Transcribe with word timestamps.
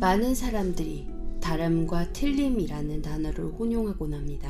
많은 0.00 0.34
사람들이 0.34 1.06
다름과 1.42 2.14
틀림이라는 2.14 3.02
단어를 3.02 3.52
혼용하곤 3.52 4.14
합니다. 4.14 4.48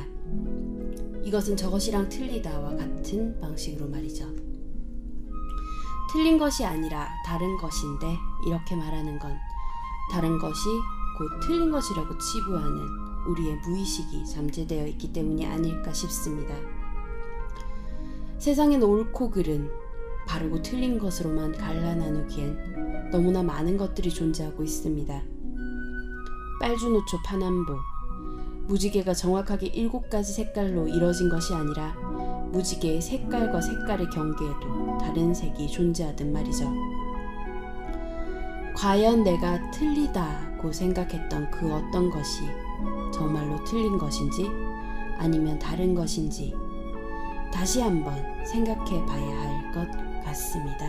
이것은 1.25 1.57
저것이랑 1.57 2.09
틀리다와 2.09 2.77
같은 2.77 3.37
방식으로 3.41 3.89
말이죠. 3.89 4.33
틀린 6.13 6.39
것이 6.39 6.65
아니라 6.65 7.09
다른 7.27 7.57
것인데 7.57 8.17
이렇게 8.47 8.77
말하는 8.77 9.19
건 9.19 9.37
다른 10.13 10.39
것이 10.39 10.61
곧 11.19 11.41
틀린 11.41 11.73
것이라고 11.73 12.17
치부하는 12.17 12.79
우리의 13.27 13.57
무의식이 13.57 14.25
잠재되어 14.27 14.87
있기 14.87 15.13
때문이 15.13 15.47
아닐까 15.47 15.93
싶습니다. 15.93 16.55
세상엔 18.39 18.85
옳고 18.85 19.31
그른, 19.31 19.69
바르고 20.29 20.63
틀린 20.63 20.97
것으로만 20.97 21.57
갈라 21.57 21.97
나누기엔 21.97 23.11
너무나 23.11 23.43
많은 23.43 23.77
것들이 23.77 24.11
존재하고 24.11 24.63
있습니다. 24.63 25.40
빨주노초 26.61 27.23
파남보, 27.25 27.75
무지개가 28.67 29.15
정확하게 29.15 29.69
일곱 29.69 30.11
가지 30.11 30.33
색깔로 30.35 30.87
이뤄진 30.89 31.31
것이 31.31 31.55
아니라 31.55 31.95
무지개의 32.53 33.01
색깔과 33.01 33.61
색깔의 33.63 34.11
경계에도 34.11 34.99
다른 35.01 35.33
색이 35.33 35.69
존재하듯 35.69 36.27
말이죠. 36.27 36.71
과연 38.77 39.25
내가 39.25 39.71
틀리다고 39.71 40.71
생각했던 40.71 41.51
그 41.51 41.73
어떤 41.73 42.11
것이 42.11 42.43
정말로 43.13 43.63
틀린 43.65 43.97
것인지 43.97 44.51
아니면 45.19 45.59
다른 45.59 45.95
것인지 45.95 46.55
다시 47.53 47.81
한번 47.81 48.15
생각해 48.45 49.05
봐야 49.07 49.41
할 49.41 49.61
것 49.73 49.89
같습니다. 50.25 50.87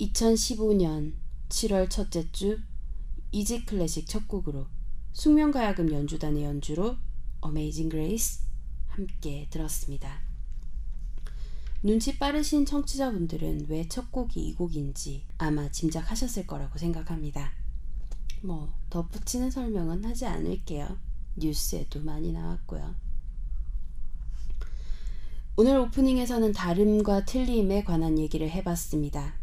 2015년 0.00 1.12
7월 1.50 1.90
첫째 1.90 2.30
주 2.32 2.58
Easy 3.32 3.66
Classic 3.66 4.08
첫 4.08 4.26
곡으로 4.26 4.66
숙명가야금 5.12 5.92
연주단의 5.92 6.44
연주로 6.44 6.96
Amazing 7.40 7.90
Grace 7.90 8.40
함께 8.88 9.46
들었습니다. 9.50 10.22
눈치 11.82 12.18
빠르신 12.18 12.66
청취자분들은 12.66 13.66
왜 13.68 13.86
첫 13.88 14.10
곡이 14.10 14.40
이 14.40 14.54
곡인지 14.54 15.26
아마 15.38 15.70
짐작하셨을 15.70 16.46
거라고 16.46 16.78
생각합니다. 16.78 17.52
뭐 18.42 18.72
덧붙이는 18.88 19.50
설명은 19.50 20.04
하지 20.04 20.24
않을게요. 20.26 20.98
뉴스에도 21.36 22.00
많이 22.00 22.32
나왔고요. 22.32 22.94
오늘 25.56 25.78
오프닝에서는 25.78 26.52
다름과 26.52 27.26
틀림에 27.26 27.84
관한 27.84 28.18
얘기를 28.18 28.48
해봤습니다. 28.50 29.39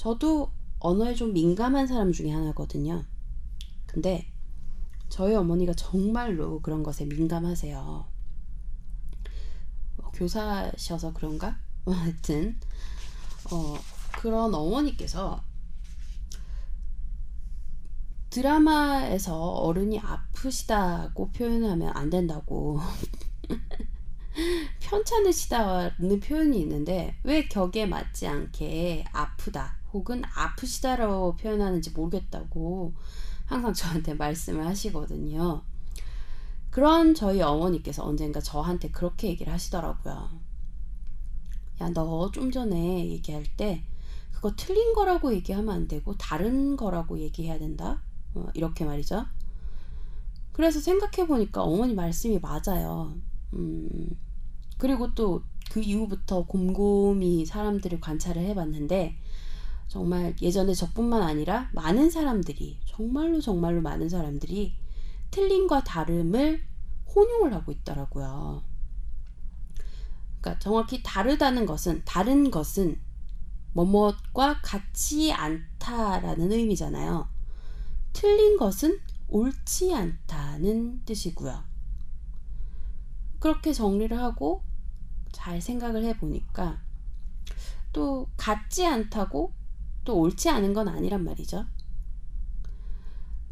저도 0.00 0.50
언어에 0.78 1.14
좀 1.14 1.34
민감한 1.34 1.86
사람 1.86 2.10
중에 2.10 2.30
하나거든요. 2.30 3.04
근데 3.84 4.32
저희 5.10 5.34
어머니가 5.34 5.74
정말로 5.74 6.62
그런 6.62 6.82
것에 6.82 7.04
민감하세요. 7.04 8.08
어, 9.98 10.10
교사셔서 10.14 11.12
그런가? 11.12 11.58
하여튼 11.84 12.58
어, 13.52 13.76
그런 14.12 14.54
어머니께서 14.54 15.44
드라마에서 18.30 19.38
어른이 19.38 19.98
아프시다고 19.98 21.30
표현하면 21.32 21.94
안 21.94 22.08
된다고 22.08 22.80
편찮으시다는 24.80 26.20
표현이 26.20 26.58
있는데 26.60 27.18
왜 27.22 27.46
격에 27.48 27.84
맞지 27.84 28.26
않게 28.26 29.04
아프다 29.12 29.79
혹은 29.92 30.22
아프시다라고 30.34 31.36
표현하는지 31.36 31.90
모르겠다고 31.90 32.94
항상 33.46 33.72
저한테 33.74 34.14
말씀을 34.14 34.66
하시거든요. 34.66 35.62
그런 36.70 37.14
저희 37.14 37.42
어머니께서 37.42 38.04
언젠가 38.04 38.40
저한테 38.40 38.90
그렇게 38.90 39.28
얘기를 39.28 39.52
하시더라고요. 39.52 40.30
야, 41.80 41.88
너 41.90 42.30
좀 42.32 42.50
전에 42.50 43.08
얘기할 43.10 43.44
때 43.56 43.82
그거 44.32 44.52
틀린 44.56 44.94
거라고 44.94 45.32
얘기하면 45.34 45.74
안 45.74 45.88
되고 45.88 46.16
다른 46.16 46.76
거라고 46.76 47.18
얘기해야 47.18 47.58
된다. 47.58 48.02
어, 48.34 48.46
이렇게 48.54 48.84
말이죠. 48.84 49.26
그래서 50.52 50.80
생각해 50.80 51.26
보니까 51.26 51.62
어머니 51.62 51.94
말씀이 51.94 52.38
맞아요. 52.38 53.14
음, 53.54 54.08
그리고 54.78 55.14
또 55.14 55.42
그 55.70 55.80
이후부터 55.80 56.46
곰곰이 56.46 57.46
사람들을 57.46 58.00
관찰을 58.00 58.42
해봤는데 58.42 59.16
정말 59.90 60.36
예전에 60.40 60.72
저뿐만 60.72 61.20
아니라 61.20 61.68
많은 61.72 62.10
사람들이 62.10 62.78
정말로 62.84 63.40
정말로 63.40 63.80
많은 63.80 64.08
사람들이 64.08 64.72
틀림과 65.32 65.82
다름을 65.82 66.62
혼용을 67.12 67.52
하고 67.52 67.72
있더라고요. 67.72 68.62
그러니까 70.40 70.60
정확히 70.60 71.02
다르다는 71.02 71.66
것은 71.66 72.02
다른 72.04 72.52
것은 72.52 73.00
뭐뭇과 73.72 74.60
같지 74.62 75.32
않다라는 75.32 76.52
의미잖아요. 76.52 77.28
틀린 78.12 78.58
것은 78.58 79.00
옳지 79.26 79.92
않다는 79.92 81.04
뜻이고요. 81.04 81.64
그렇게 83.40 83.72
정리를 83.72 84.16
하고 84.16 84.62
잘 85.32 85.60
생각을 85.60 86.04
해보니까 86.04 86.80
또 87.92 88.28
같지 88.36 88.86
않다고 88.86 89.58
또 90.04 90.18
옳지 90.18 90.48
않은 90.48 90.72
건 90.72 90.88
아니란 90.88 91.24
말이죠. 91.24 91.66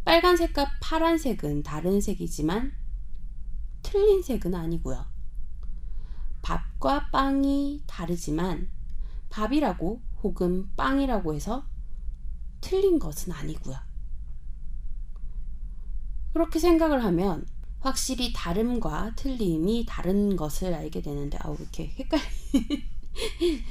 빨간색과 0.04 0.78
파란색은 0.80 1.62
다른 1.62 2.00
색이지만 2.00 2.72
틀린 3.82 4.22
색은 4.22 4.54
아니고요. 4.54 5.04
밥과 6.42 7.10
빵이 7.10 7.82
다르지만 7.86 8.70
밥이라고 9.28 10.00
혹은 10.22 10.68
빵이라고 10.76 11.34
해서 11.34 11.66
틀린 12.60 12.98
것은 12.98 13.32
아니고요. 13.32 13.76
그렇게 16.32 16.58
생각을 16.58 17.04
하면 17.04 17.46
확실히 17.80 18.32
다름과 18.32 19.14
틀림이 19.16 19.86
다른 19.88 20.36
것을 20.36 20.74
알게 20.74 21.02
되는데 21.02 21.38
아우 21.40 21.56
이렇게 21.58 21.88
헷갈리 21.98 22.22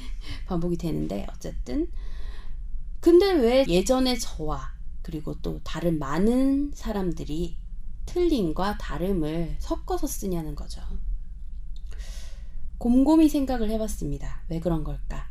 반복이 0.48 0.78
되는데 0.78 1.26
어쨌든 1.32 1.90
근데 3.00 3.32
왜 3.34 3.66
예전에 3.68 4.18
저와 4.18 4.72
그리고 5.02 5.36
또 5.42 5.62
다른 5.64 6.00
많은 6.00 6.72
사람들이 6.74 7.58
틀림과 8.06 8.78
다름을 8.78 9.58
섞어서 9.60 10.08
쓰냐는 10.08 10.56
거죠. 10.56 10.82
곰곰이 12.78 13.30
생각을 13.30 13.70
해봤습니다. 13.72 14.44
왜 14.50 14.60
그런 14.60 14.84
걸까? 14.84 15.30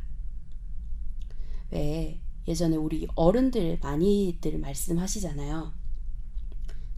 왜 1.71 2.21
예전에 2.47 2.75
우리 2.75 3.07
어른들 3.15 3.79
많이들 3.81 4.57
말씀하시잖아요. 4.59 5.73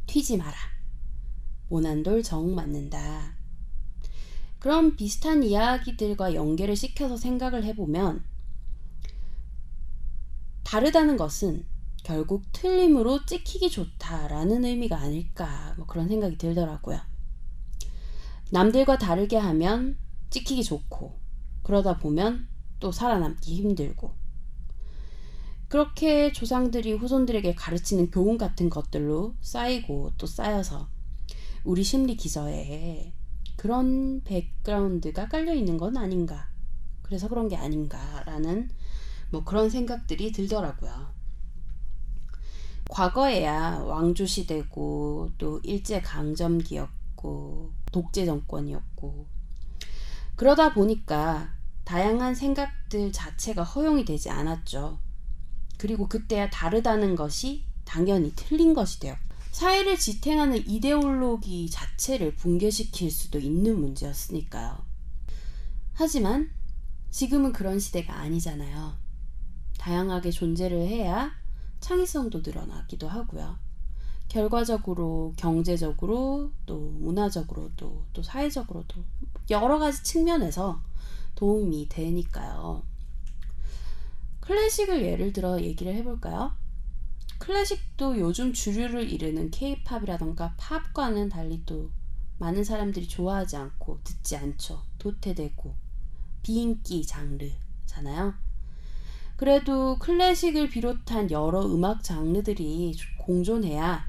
튀지 0.08 0.38
마라. 0.38 0.56
모난돌 1.70 2.24
정 2.24 2.56
맞는다. 2.56 3.36
그런 4.60 4.96
비슷한 4.96 5.44
이야기들과 5.44 6.34
연계를 6.34 6.76
시켜서 6.76 7.16
생각을 7.16 7.64
해보면 7.64 8.24
다르다는 10.70 11.18
것은 11.18 11.66
결국 12.04 12.44
틀림으로 12.54 13.26
찍히기 13.26 13.72
좋다라는 13.72 14.66
의미가 14.66 15.00
아닐까 15.00 15.74
뭐 15.78 15.88
그런 15.88 16.08
생각이 16.08 16.38
들더라고요. 16.38 17.00
남들과 18.52 19.00
다르게 19.00 19.36
하면 19.36 19.98
찍히기 20.30 20.64
좋고 20.64 21.20
그러다 21.64 21.98
보면 21.98 22.48
또 22.80 22.92
살아남기 22.92 23.56
힘들고 23.56 24.14
그렇게 25.70 26.32
조상들이 26.32 26.94
후손들에게 26.94 27.56
가르치는 27.56 28.12
교훈 28.12 28.38
같은 28.38 28.70
것들로 28.70 29.34
쌓이고 29.42 30.12
또 30.20 30.28
쌓여서 30.28 30.88
우리 31.64 31.84
심리 31.84 32.16
기저에 32.16 33.16
그런 33.58 34.22
백그라운드가 34.24 35.30
깔려 35.30 35.56
있는 35.56 35.78
건 35.78 35.98
아닌가. 35.98 36.48
그래서 37.02 37.28
그런 37.28 37.48
게 37.48 37.56
아닌가라는 37.56 38.70
뭐 39.32 39.44
그런 39.44 39.70
생각들이 39.70 40.32
들더라고요. 40.32 41.14
과거에야 42.90 43.82
왕조 43.86 44.26
시대고 44.26 45.32
또 45.38 45.60
일제 45.64 46.02
강점기였고 46.02 47.72
독재 47.92 48.26
정권이었고 48.26 49.28
그러다 50.36 50.74
보니까 50.74 51.54
다양한 51.86 52.34
생각들 52.34 53.12
자체가 53.12 53.64
허용이 53.64 54.06
되지 54.06 54.30
않았죠. 54.30 55.00
그리고 55.78 56.08
그때야 56.08 56.50
다르다는 56.50 57.16
것이 57.16 57.66
당연히 57.86 58.34
틀린 58.36 58.74
것이 58.74 59.00
되었고 59.00 59.30
사회를 59.52 59.98
지탱하는 59.98 60.68
이데올로기 60.68 61.70
자체를 61.70 62.36
붕괴시킬 62.36 63.12
수도 63.12 63.40
있는 63.40 63.80
문제였으니까요. 63.80 64.78
하지만 65.94 66.50
지금은 67.10 67.52
그런 67.52 67.80
시대가 67.80 68.16
아니잖아요. 68.20 69.09
다양하게 69.80 70.30
존재를 70.30 70.78
해야 70.82 71.32
창의성도 71.80 72.42
늘어나기도 72.46 73.08
하고요. 73.08 73.58
결과적으로 74.28 75.34
경제적으로 75.38 76.52
또 76.68 76.78
문화적으로도 76.78 78.06
또 78.14 78.22
사회적으로도 78.22 79.04
여러 79.50 79.80
가지 79.80 80.04
측면에서 80.04 80.84
도움이 81.34 81.90
되니까요. 81.90 82.84
클래식을 84.42 85.04
예를 85.04 85.34
들어 85.34 85.60
얘기를 85.62 85.96
해볼까요? 85.96 86.52
클래식도 87.40 88.20
요즘 88.20 88.52
주류를 88.54 89.10
이루는 89.10 89.50
케이팝이라던가 89.50 90.56
팝과는 90.58 91.30
달리 91.30 91.64
또 91.66 91.90
많은 92.38 92.64
사람들이 92.64 93.08
좋아하지 93.08 93.56
않고 93.56 94.00
듣지 94.04 94.36
않죠. 94.36 94.84
도태되고 95.00 95.74
비인기 96.44 97.06
장르잖아요. 97.06 98.49
그래도 99.40 99.98
클래식을 100.00 100.68
비롯한 100.68 101.32
여러 101.32 101.66
음악 101.66 102.04
장르들이 102.04 102.94
공존해야 103.20 104.06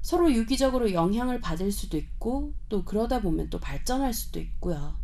서로 0.00 0.32
유기적으로 0.32 0.94
영향을 0.94 1.38
받을 1.38 1.70
수도 1.70 1.98
있고 1.98 2.54
또 2.70 2.82
그러다 2.82 3.20
보면 3.20 3.50
또 3.50 3.60
발전할 3.60 4.14
수도 4.14 4.40
있고요. 4.40 4.96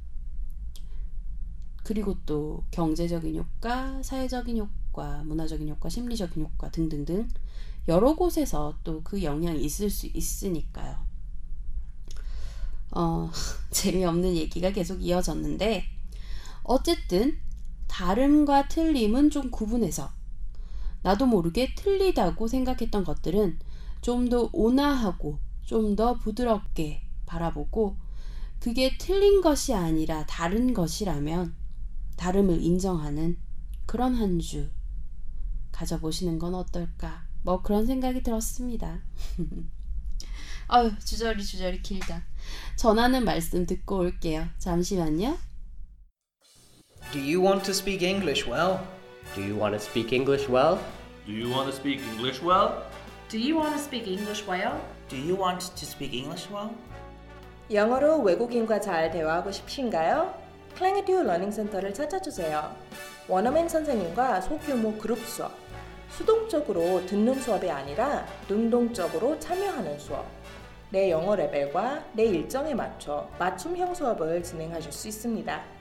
그리고 1.82 2.16
또 2.24 2.64
경제적인 2.70 3.36
효과, 3.36 4.02
사회적인 4.02 4.56
효과, 4.56 5.22
문화적인 5.24 5.68
효과, 5.68 5.90
심리적인 5.90 6.42
효과 6.42 6.70
등등등 6.70 7.28
여러 7.86 8.16
곳에서 8.16 8.78
또 8.82 9.02
그 9.04 9.22
영향이 9.22 9.62
있을 9.62 9.90
수 9.90 10.06
있으니까요. 10.06 10.96
어, 12.92 13.30
재미없는 13.70 14.36
얘기가 14.36 14.72
계속 14.72 15.02
이어졌는데 15.02 15.84
어쨌든 16.62 17.44
다름과 17.94 18.66
틀림은 18.66 19.30
좀 19.30 19.52
구분해서 19.52 20.10
나도 21.02 21.26
모르게 21.26 21.76
틀리다고 21.76 22.48
생각했던 22.48 23.04
것들은 23.04 23.60
좀 24.00 24.28
더 24.28 24.50
온화하고 24.52 25.38
좀 25.62 25.94
더 25.94 26.14
부드럽게 26.18 27.02
바라보고 27.24 27.96
그게 28.58 28.98
틀린 28.98 29.40
것이 29.42 29.74
아니라 29.74 30.26
다른 30.26 30.74
것이라면 30.74 31.54
다름을 32.16 32.62
인정하는 32.62 33.38
그런 33.86 34.16
한 34.16 34.40
주 34.40 34.68
가져보시는 35.70 36.40
건 36.40 36.56
어떨까? 36.56 37.28
뭐 37.44 37.62
그런 37.62 37.86
생각이 37.86 38.24
들었습니다. 38.24 39.02
아유, 40.66 40.90
주저리 40.98 41.44
주저리 41.44 41.80
길다. 41.80 42.24
전하는 42.76 43.24
말씀 43.24 43.66
듣고 43.66 43.98
올게요. 43.98 44.48
잠시만요. 44.58 45.38
Do 47.12 47.20
you 47.20 47.40
want 47.40 47.64
to 47.64 47.74
speak 47.74 48.02
English 48.02 48.46
well? 48.46 48.80
Do 49.34 49.42
you 49.42 49.56
want 49.56 49.74
to 49.74 49.80
speak 49.80 50.12
English 50.12 50.48
well? 50.48 50.78
Do 51.26 51.32
you 51.32 51.48
want 51.48 51.70
to 51.70 51.72
speak 51.72 52.00
English 52.02 52.42
well? 52.42 52.82
Do 53.28 53.38
you 53.38 53.56
want 53.56 53.72
to 53.74 53.78
speak 53.78 54.06
English 54.06 54.44
well? 54.46 54.80
Do 55.08 55.16
you 55.16 55.36
want 55.36 55.60
to 55.60 55.86
speak 55.86 56.12
English 56.14 56.48
well? 56.52 56.70
영어로 57.70 58.20
외국인과 58.22 58.80
잘 58.80 59.10
대화하고 59.10 59.50
싶으신가요? 59.50 60.34
클랭에듀 60.76 61.22
Learning 61.22 61.50
Center를 61.50 61.94
찾아주세요. 61.94 62.74
원어민 63.28 63.68
선생님과 63.68 64.42
소규모 64.42 64.92
그룹 64.98 65.18
수업, 65.20 65.52
수동적으로 66.10 67.06
듣는 67.06 67.40
수업이 67.40 67.70
아니라 67.70 68.26
능동적으로 68.48 69.38
참여하는 69.40 69.98
수업, 69.98 70.26
내 70.90 71.10
영어 71.10 71.34
레벨과 71.34 72.04
내 72.12 72.24
일정에 72.24 72.74
맞춰 72.74 73.28
맞춤형 73.38 73.94
수업을 73.94 74.42
진행하실 74.42 74.92
수 74.92 75.08
있습니다. 75.08 75.73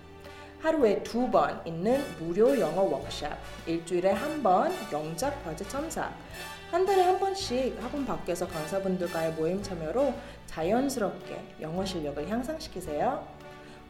하루에 0.64 1.04
두 1.04 1.30
번 1.30 1.60
있는 1.66 2.02
무료 2.20 2.58
영어 2.58 2.84
워크샵, 2.84 3.38
일주일에 3.66 4.12
한 4.12 4.42
번 4.42 4.72
영작 4.94 5.44
과제 5.44 5.68
첨삭, 5.68 6.10
한 6.72 6.86
달에 6.86 7.02
한 7.02 7.20
번씩 7.20 7.76
학원 7.84 8.06
밖에서 8.06 8.48
강사분들과의 8.48 9.34
모임 9.34 9.62
참여로 9.62 10.14
자연스럽게 10.46 11.58
영어 11.60 11.84
실력을 11.84 12.30
향상시키세요. 12.30 13.28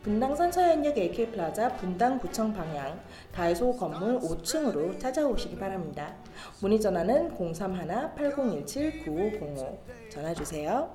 분당 0.01 0.36
서현역 0.36 0.98
AK플라자 0.98 1.75
분당구청 1.77 2.51
방향 2.53 3.00
다이소 3.32 3.77
건물 3.77 4.20
5층으로 4.20 5.00
찾아오시기 5.00 5.56
바랍니다. 5.58 6.15
문의 6.60 6.82
전화는 6.82 7.38
031-8017-9505 7.38 9.77
전화 10.10 10.34
주세요. 10.34 10.94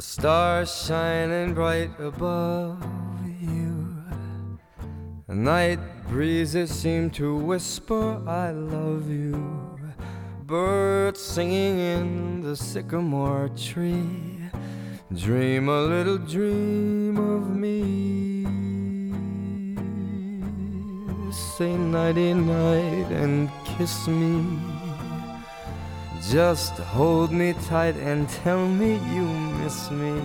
A 0.00 0.02
star 0.02 0.64
shining 0.64 1.52
bright 1.52 1.90
above 2.00 2.82
you. 3.38 4.02
The 5.28 5.34
Night 5.34 5.78
breezes 6.08 6.70
seem 6.70 7.10
to 7.20 7.36
whisper, 7.36 8.18
I 8.26 8.50
love 8.50 9.10
you. 9.10 9.78
Birds 10.46 11.20
singing 11.20 11.78
in 11.78 12.40
the 12.40 12.56
sycamore 12.56 13.50
tree. 13.50 14.40
Dream 15.14 15.68
a 15.68 15.82
little 15.82 16.16
dream 16.16 17.18
of 17.18 17.50
me. 17.54 18.46
Say 21.30 21.76
nighty 21.76 22.32
night 22.32 23.12
and 23.12 23.50
kiss 23.66 24.08
me. 24.08 24.79
Just 26.28 26.72
hold 26.78 27.32
me 27.32 27.54
tight 27.68 27.96
and 27.96 28.28
tell 28.28 28.68
me 28.68 28.94
you 29.14 29.24
miss 29.62 29.90
me. 29.90 30.20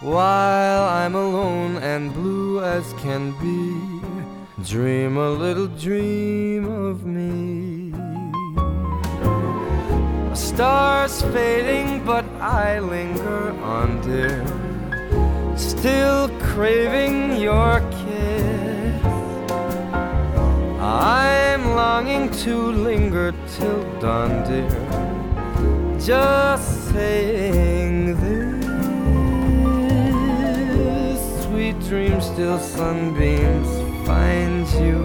While 0.00 0.84
I'm 0.88 1.14
alone 1.14 1.76
and 1.76 2.12
blue 2.12 2.64
as 2.64 2.92
can 2.94 3.32
be 3.40 4.02
Dream 4.64 5.16
a 5.16 5.30
little 5.30 5.66
dream 5.66 6.66
of 6.70 7.04
me. 7.04 7.92
A 10.30 10.36
star's 10.36 11.20
fading 11.22 12.04
but 12.04 12.24
I 12.40 12.78
linger 12.78 13.50
on 13.62 14.00
dear. 14.02 14.46
Still 15.56 16.28
craving 16.38 17.40
your 17.40 17.80
kiss 17.90 18.01
I'm 20.94 21.74
longing 21.74 22.30
to 22.44 22.54
linger 22.72 23.32
till 23.56 23.82
dawn, 23.98 24.44
dear. 24.44 24.68
Just 25.98 26.90
saying 26.92 28.20
this. 28.20 28.62
Sweet 31.44 31.80
dreams, 31.88 32.26
still 32.26 32.58
sunbeams 32.58 33.68
find 34.06 34.68
you. 34.84 34.98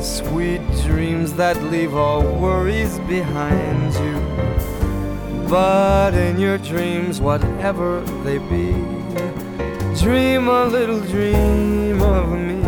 Sweet 0.00 0.62
dreams 0.82 1.34
that 1.34 1.62
leave 1.62 1.94
all 1.94 2.22
worries 2.22 2.98
behind 3.00 3.94
you. 3.94 4.18
But 5.48 6.14
in 6.14 6.40
your 6.40 6.58
dreams, 6.58 7.20
whatever 7.20 8.00
they 8.24 8.38
be, 8.38 8.72
dream 10.02 10.48
a 10.48 10.64
little 10.64 11.00
dream 11.00 12.02
of 12.02 12.30
me. 12.30 12.59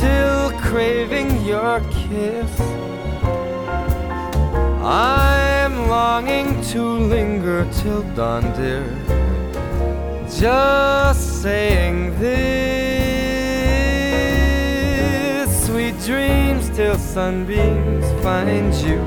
Still 0.00 0.48
craving 0.60 1.44
your 1.44 1.80
kiss. 1.92 2.52
I'm 4.82 5.88
longing 5.88 6.62
to 6.72 6.82
linger 6.82 7.68
till 7.70 8.02
dawn, 8.16 8.44
dear. 8.56 8.86
Just 10.40 11.42
saying 11.42 12.18
this. 12.18 12.40
Sweet 15.66 15.96
dreams 16.06 16.70
till 16.70 16.96
sunbeams 16.96 18.06
find 18.22 18.72
you. 18.76 19.00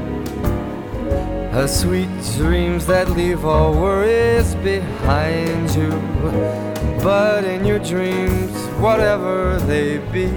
A 1.54 1.68
sweet 1.68 2.12
dreams 2.38 2.86
that 2.86 3.10
leave 3.10 3.46
all 3.46 3.74
worries 3.74 4.54
behind 4.56 5.74
you. 5.74 5.90
But 7.02 7.46
in 7.46 7.66
your 7.66 7.80
dreams, 7.80 8.54
whatever 8.78 9.58
they 9.62 9.98
be, 10.14 10.30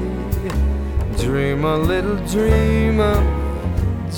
dream 1.18 1.64
a 1.64 1.76
little 1.76 2.16
dream 2.26 3.00
of, 3.00 3.22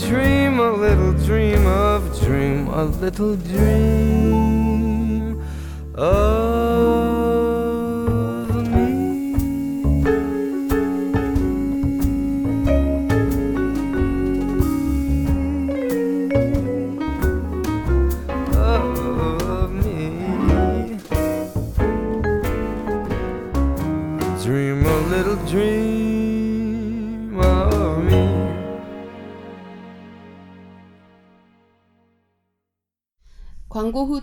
dream 0.01 0.59
a 0.59 0.73
little 0.73 1.13
dream 1.25 1.67
of, 1.67 2.21
dream 2.21 2.69
a 2.69 2.85
little 2.85 3.37
dream 3.37 4.29
of 5.95 7.08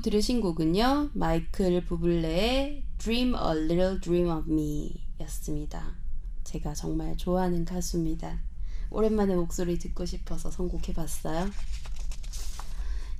들으신 0.05 0.39
곡은요. 0.39 1.09
마이클 1.13 1.83
부블레의 1.83 2.83
Dream 2.99 3.33
a 3.33 3.63
Little 3.63 3.99
Dream 3.99 4.29
of 4.29 4.47
Me 4.47 5.03
였습니다. 5.21 5.95
제가 6.43 6.75
정말 6.75 7.17
좋아하는 7.17 7.65
가수입니다. 7.65 8.39
오랜만에 8.91 9.33
목소리 9.33 9.79
듣고 9.79 10.05
싶어서 10.05 10.51
선곡해봤어요. 10.51 11.49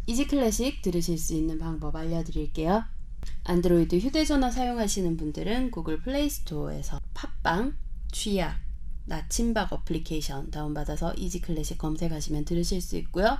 Easy 0.06 0.28
Classic 0.28 0.84
들으실 0.84 1.18
수 1.18 1.34
있는 1.34 1.58
방법 1.58 1.96
알려드릴게요. 1.96 2.84
안드로이드 3.46 3.98
휴대전화 3.98 4.52
사용하시는 4.52 5.18
분들은 5.18 5.72
구글 5.72 6.04
플레이 6.04 6.30
스토어에서 6.30 7.02
팟빵, 7.16 7.76
쥐약, 8.12 8.60
나침반 9.06 9.74
어플리케이션 9.74 10.52
다운받아서 10.52 11.16
Easy 11.16 11.42
Classic 11.42 11.80
검색하시면 11.80 12.46
들으실 12.46 12.80
수 12.80 12.96
있고요. 12.98 13.40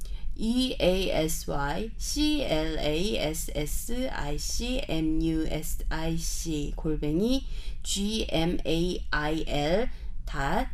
e 0.35 0.75
a 0.79 1.11
s 1.11 1.49
y 1.51 1.91
c 1.97 2.43
l 2.43 2.79
a 2.79 3.17
s 3.17 3.51
s 3.53 4.09
i 4.09 4.39
c 4.39 4.81
m 4.87 5.21
u 5.21 5.45
s 5.47 5.83
i 5.89 6.17
c 6.17 6.73
골뱅이 6.75 7.45
g 7.83 8.27
m 8.29 8.57
a 8.65 9.05
i 9.11 9.43
l 9.47 9.89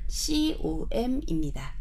c 0.08 0.56
o 0.60 0.88
m입니다. 0.92 1.74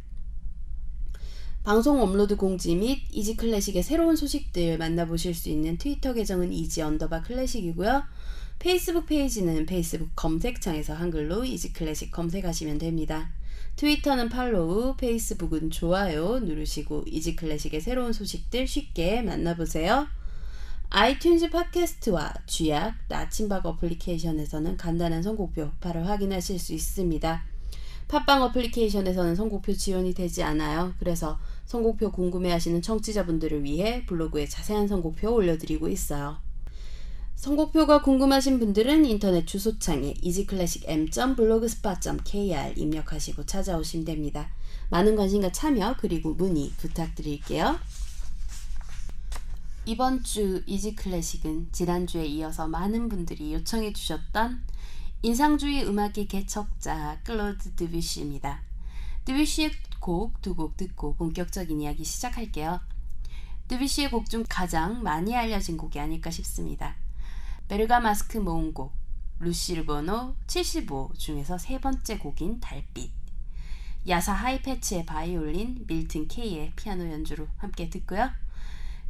방송 1.63 2.01
업로드 2.01 2.37
공지 2.37 2.75
및 2.75 3.03
이지 3.11 3.37
클래식의 3.37 3.83
새로운 3.83 4.17
소식들 4.17 4.79
만나보실 4.79 5.35
수 5.35 5.51
있는 5.51 5.77
트위터 5.77 6.15
계정은 6.15 6.53
easy 6.53 6.81
underbar 6.81 7.23
classic이고요. 7.23 8.05
페이스북 8.59 9.07
페이지는 9.07 9.67
페이스북 9.67 10.09
검색창에서 10.17 10.95
한글로 10.95 11.45
이지 11.45 11.73
클래식 11.73 12.13
검색하시면 12.13 12.79
됩니다. 12.79 13.31
트위터는 13.77 14.31
팔로우, 14.31 14.97
페이스북은 14.97 15.71
좋아요 15.71 16.39
누르시고 16.41 17.05
이지 17.07 17.37
클래식의 17.37 17.83
새로운 17.83 18.15
소식들 18.15 18.67
쉽게 18.67 19.21
만나보세요. 19.21 20.07
아이튠즈 20.89 21.51
팟캐스트와 21.51 22.33
쥐약, 22.47 22.95
나침박 23.09 23.67
어플리케이션에서는 23.67 24.79
간단한 24.79 25.23
선곡표 25.23 25.73
바로 25.81 26.03
확인하실 26.05 26.59
수 26.59 26.73
있습니다. 26.73 27.45
팟빵 28.09 28.43
어플리케이션에서는 28.45 29.35
선곡표 29.35 29.75
지원이 29.75 30.15
되지 30.15 30.43
않아요. 30.43 30.95
그래서 30.99 31.39
선곡표 31.67 32.13
궁금해하시는 32.13 32.81
청취자분들을 32.81 33.63
위해 33.65 34.07
블로그에 34.07 34.47
자세한 34.47 34.89
선곡표 34.89 35.35
올려드리고 35.35 35.89
있어요. 35.89 36.46
선곡표가 37.37 38.03
궁금하신 38.03 38.59
분들은 38.59 39.05
인터넷 39.05 39.47
주소창에 39.47 40.15
easyclassicm.blogspot.kr 40.23 42.73
입력하시고 42.77 43.47
찾아오시면 43.47 44.05
됩니다. 44.07 44.51
많은 44.91 45.15
관심과 45.17 45.53
참여 45.53 45.97
그리고 45.99 46.35
문의 46.35 46.73
부탁드릴게요. 46.79 47.79
이번 49.85 50.25
주 50.25 50.63
이지 50.67 50.97
클래식은 50.97 51.69
지난주에 51.73 52.25
이어서 52.27 52.67
많은 52.67 53.09
분들이 53.09 53.53
요청해 53.53 53.93
주셨던 53.93 54.65
인상주의 55.23 55.87
음악의 55.87 56.27
개척자 56.29 57.21
클로드 57.23 57.77
드뷔시입니다. 57.77 58.63
드뷔시의 59.25 59.71
곡 60.01 60.41
두 60.41 60.55
곡 60.55 60.77
듣고 60.77 61.15
본격적인 61.15 61.81
이야기 61.81 62.05
시작할게요. 62.05 62.81
드뷔시의 63.69 64.11
곡 64.11 64.29
중 64.31 64.45
가장 64.49 65.03
많이 65.03 65.37
알려진 65.37 65.77
곡이 65.77 66.01
아닐까 66.01 66.31
싶습니다. 66.31 66.97
베르가마스크 67.69 68.39
모음곡 68.39 68.93
르쉬르 69.41 69.85
번호 69.87 70.35
75 70.47 71.11
중에서 71.19 71.59
세 71.59 71.79
번째 71.81 72.19
곡인 72.19 72.61
달빛 72.61 73.11
야샤 74.09 74.33
하이페츠의 74.33 75.05
바이올린 75.05 75.85
밀튼 75.89 76.29
케이의 76.29 76.73
피아노 76.77 77.11
연주로 77.11 77.49
함께 77.57 77.91
듣고요. 77.91 78.31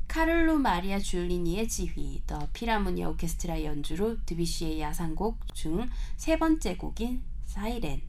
카를로 0.09 0.57
마리아 0.59 0.99
줄리니의 0.99 1.69
지휘, 1.69 2.23
더 2.27 2.49
피라모니 2.55 3.05
오케스트라 3.05 3.63
연주로 3.65 4.17
드뷔시의 4.25 4.81
야상곡 4.81 5.55
중 5.55 5.91
세 6.17 6.39
번째 6.39 6.77
곡인 6.77 7.23
사이렌 7.45 8.01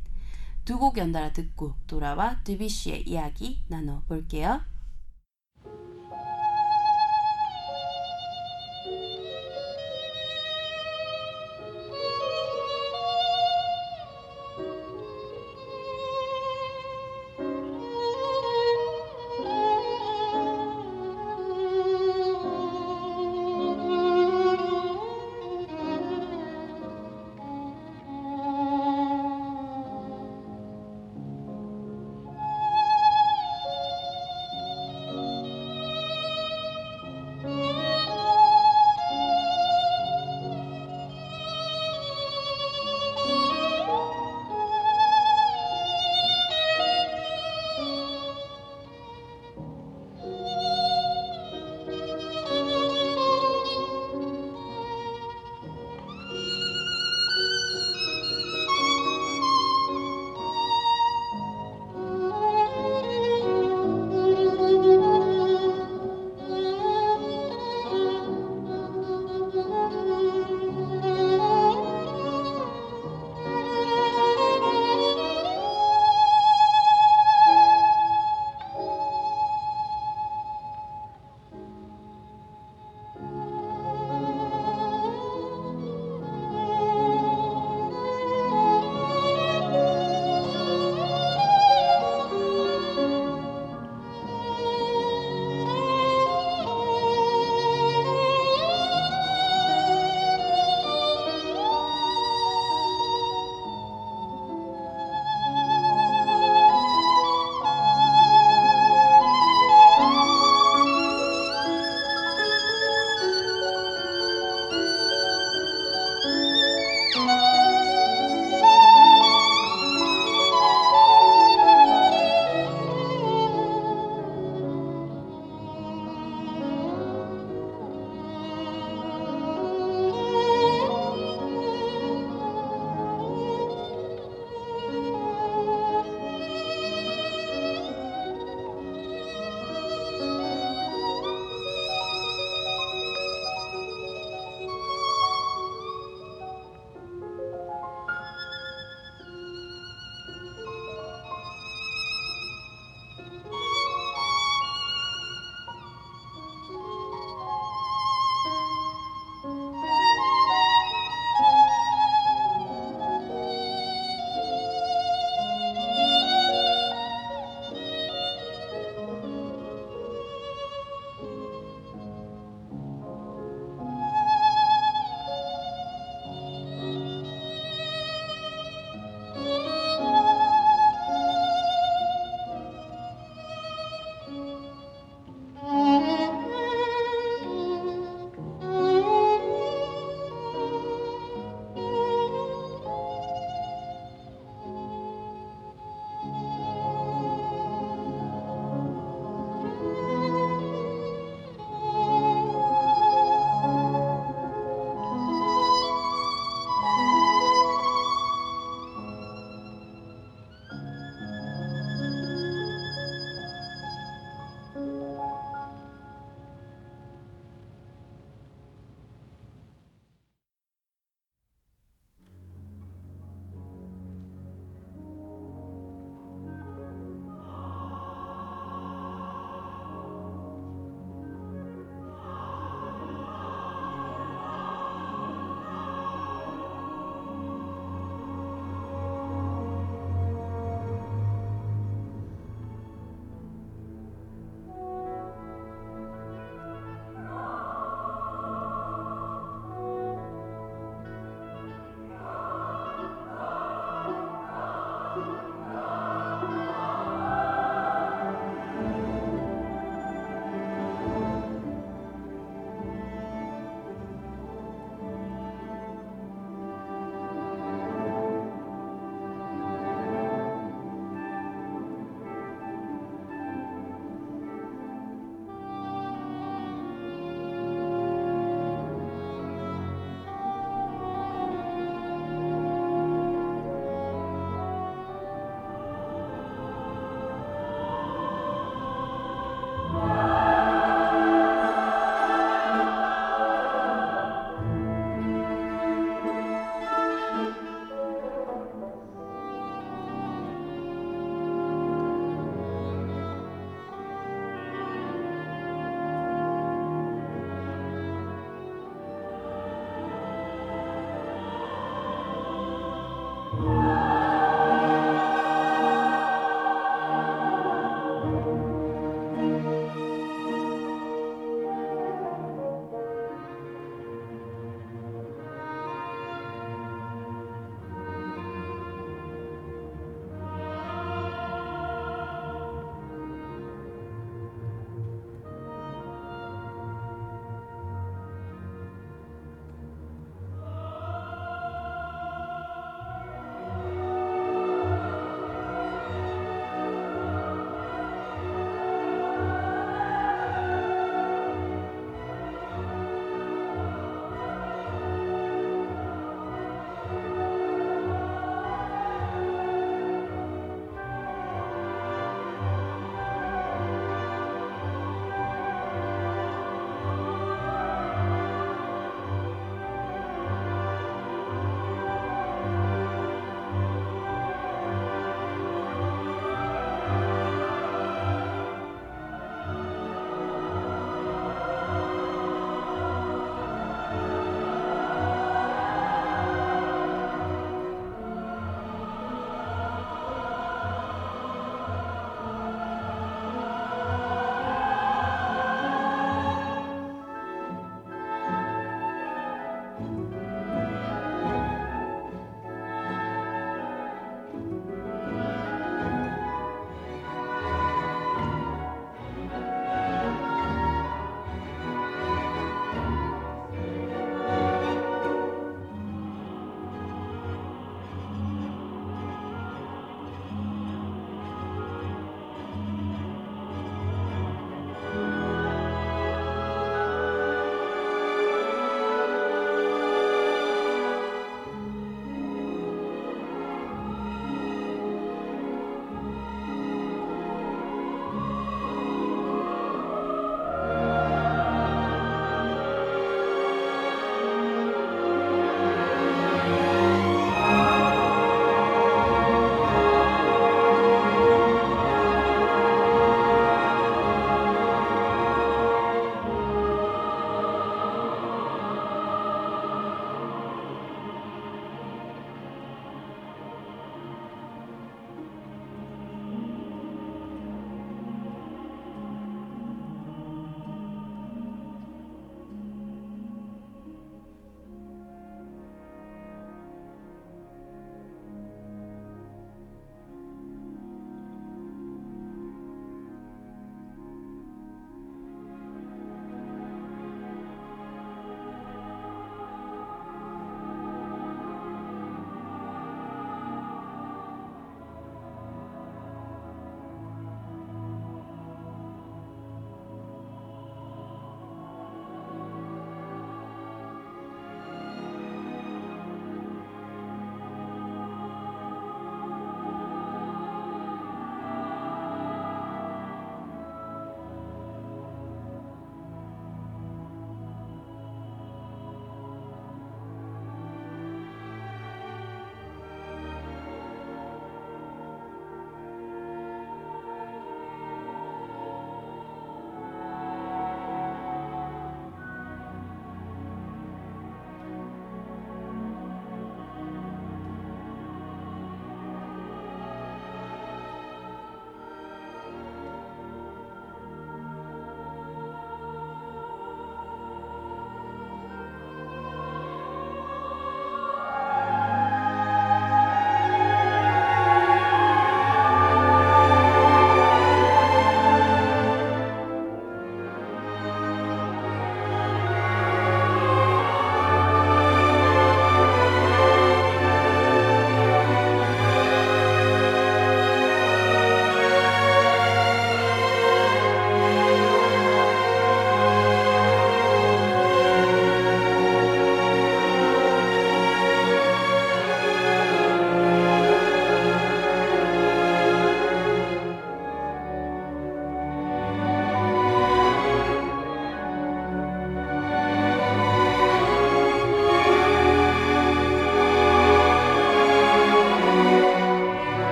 두 0.64 0.80
곡 0.80 0.98
연달아 0.98 1.34
듣고 1.34 1.76
돌아와 1.88 2.42
드뷔시의 2.44 3.08
이야기 3.08 3.64
나눠볼게요. 3.68 4.62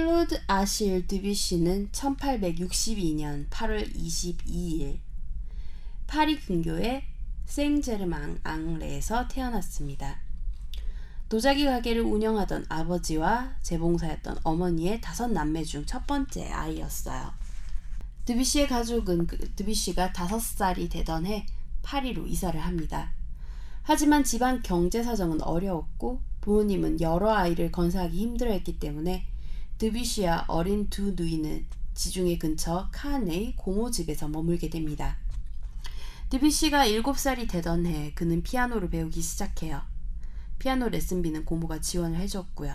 클로드 0.00 0.40
아실 0.46 1.06
드뷔시는 1.06 1.90
1862년 1.92 3.50
8월 3.50 3.94
22일 3.94 4.98
파리 6.06 6.40
근교의 6.40 7.04
생제르망 7.44 8.40
앙레에서 8.42 9.28
태어났습니다. 9.28 10.20
도자기 11.28 11.66
가게를 11.66 12.00
운영하던 12.00 12.64
아버지와 12.70 13.56
재봉사였던 13.60 14.38
어머니의 14.42 15.02
다섯 15.02 15.28
남매 15.28 15.64
중 15.64 15.84
첫 15.84 16.06
번째 16.06 16.48
아이였어요. 16.50 17.34
드뷔시의 18.24 18.68
가족은 18.68 19.26
그 19.26 19.36
드뷔시가 19.54 20.14
다섯 20.14 20.40
살이 20.40 20.88
되던 20.88 21.26
해 21.26 21.44
파리로 21.82 22.26
이사를 22.26 22.58
합니다. 22.58 23.12
하지만 23.82 24.24
집안 24.24 24.62
경제 24.62 25.02
사정은 25.02 25.42
어려웠고 25.42 26.22
부모님은 26.40 27.02
여러 27.02 27.34
아이를 27.34 27.70
건사하기 27.70 28.16
힘들어했기 28.16 28.78
때문에 28.78 29.29
드뷔시와 29.80 30.44
어린 30.48 30.90
두 30.90 31.14
누이는 31.16 31.64
지중해 31.94 32.36
근처 32.36 32.90
칸의 32.92 33.54
고모 33.56 33.90
집에서 33.90 34.28
머물게 34.28 34.68
됩니다. 34.68 35.16
드뷔시가 36.28 36.86
7살이 36.86 37.48
되던 37.48 37.86
해 37.86 38.12
그는 38.14 38.42
피아노를 38.42 38.90
배우기 38.90 39.22
시작해요. 39.22 39.80
피아노 40.58 40.90
레슨비는 40.90 41.46
고모가 41.46 41.80
지원을 41.80 42.20
해줬고요. 42.20 42.74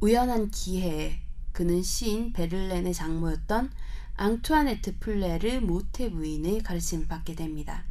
우연한 0.00 0.50
기회에 0.50 1.20
그는 1.52 1.80
시인 1.84 2.32
베를렌의 2.32 2.92
장모였던 2.92 3.70
앙투아네트 4.16 4.98
플레르 4.98 5.60
모테 5.60 6.10
부인의 6.10 6.64
가르침을 6.64 7.06
받게 7.06 7.36
됩니다. 7.36 7.84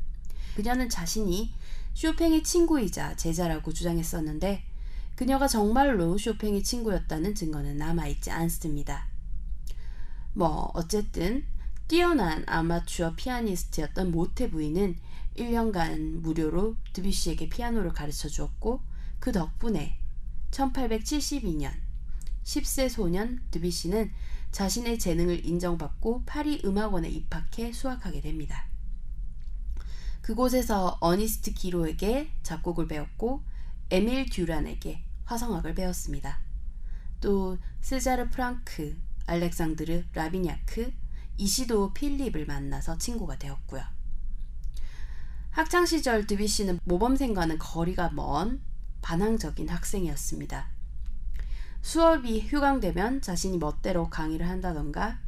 그녀는 0.57 0.89
자신이 0.89 1.53
쇼팽의 1.93 2.43
친구이자 2.43 3.15
제자라고 3.15 3.71
주장했었는데 3.71 4.72
그녀가 5.15 5.47
정말로 5.47 6.17
쇼팽의 6.17 6.63
친구였다는 6.63 7.35
증거는 7.35 7.77
남아있지 7.77 8.31
않습니다. 8.31 9.07
뭐 10.33 10.71
어쨌든 10.73 11.45
뛰어난 11.87 12.43
아마추어 12.47 13.13
피아니스트였던 13.15 14.11
모테 14.11 14.49
부인은 14.49 14.97
1년간 15.37 16.21
무료로 16.21 16.75
드뷔시에게 16.93 17.49
피아노를 17.49 17.93
가르쳐 17.93 18.27
주었고 18.27 18.81
그 19.19 19.31
덕분에 19.31 19.99
1872년 20.51 21.71
10세 22.43 22.89
소년 22.89 23.41
드뷔시는 23.51 24.11
자신의 24.51 24.99
재능을 24.99 25.45
인정받고 25.45 26.23
파리 26.25 26.61
음악원에 26.63 27.09
입학해 27.09 27.73
수학하게 27.73 28.21
됩니다. 28.21 28.67
그곳에서 30.21 30.97
어니스트 31.01 31.53
기로에게 31.53 32.31
작곡을 32.43 32.87
배웠고 32.87 33.43
에밀 33.93 34.27
듀란에게 34.27 35.03
화성학을 35.25 35.75
배웠습니다. 35.75 36.39
또 37.21 37.59
스자르 37.79 38.27
프랑크, 38.27 38.99
알렉상드르 39.27 40.05
라비냐크, 40.13 40.91
이시도 41.37 41.93
필립을 41.93 42.47
만나서 42.47 42.97
친구가 42.97 43.37
되었고요. 43.37 43.83
학창 45.51 45.85
시절 45.85 46.25
드뷔시는 46.25 46.79
모범생과는 46.85 47.59
거리가 47.59 48.09
먼 48.13 48.63
반항적인 49.03 49.69
학생이었습니다. 49.69 50.69
수업이 51.83 52.47
휴강되면 52.47 53.21
자신이 53.21 53.59
멋대로 53.59 54.09
강의를 54.09 54.49
한다던가 54.49 55.19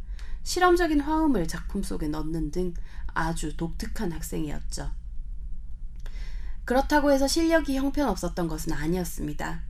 실험적인 0.41 1.01
화음을 1.01 1.47
작품 1.47 1.83
속에 1.83 2.07
넣는 2.07 2.49
등 2.49 2.73
아주 3.13 3.55
독특한 3.57 4.11
학생이었죠. 4.11 5.04
그렇다고 6.65 7.11
해서 7.11 7.27
실력이 7.27 7.77
형편없었던 7.77 8.47
것은 8.47 8.73
아니었습니다. 8.73 9.61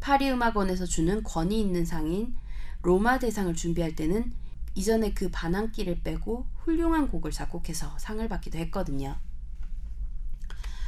파리 0.00 0.30
음악원에서 0.30 0.84
주는 0.84 1.22
권위 1.22 1.60
있는 1.60 1.84
상인 1.84 2.36
로마 2.82 3.20
대상을 3.20 3.54
준비할 3.54 3.94
때는 3.94 4.32
이전에 4.74 5.14
그 5.14 5.30
반항기를 5.30 6.02
빼고 6.02 6.46
훌륭한 6.58 7.08
곡을 7.08 7.30
작곡해서 7.30 7.98
상을 7.98 8.26
받기도 8.28 8.58
했거든요. 8.58 9.16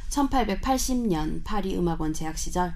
1880년 0.09 1.43
파리 1.45 1.77
음악원 1.77 2.13
재학 2.13 2.37
시절 2.37 2.75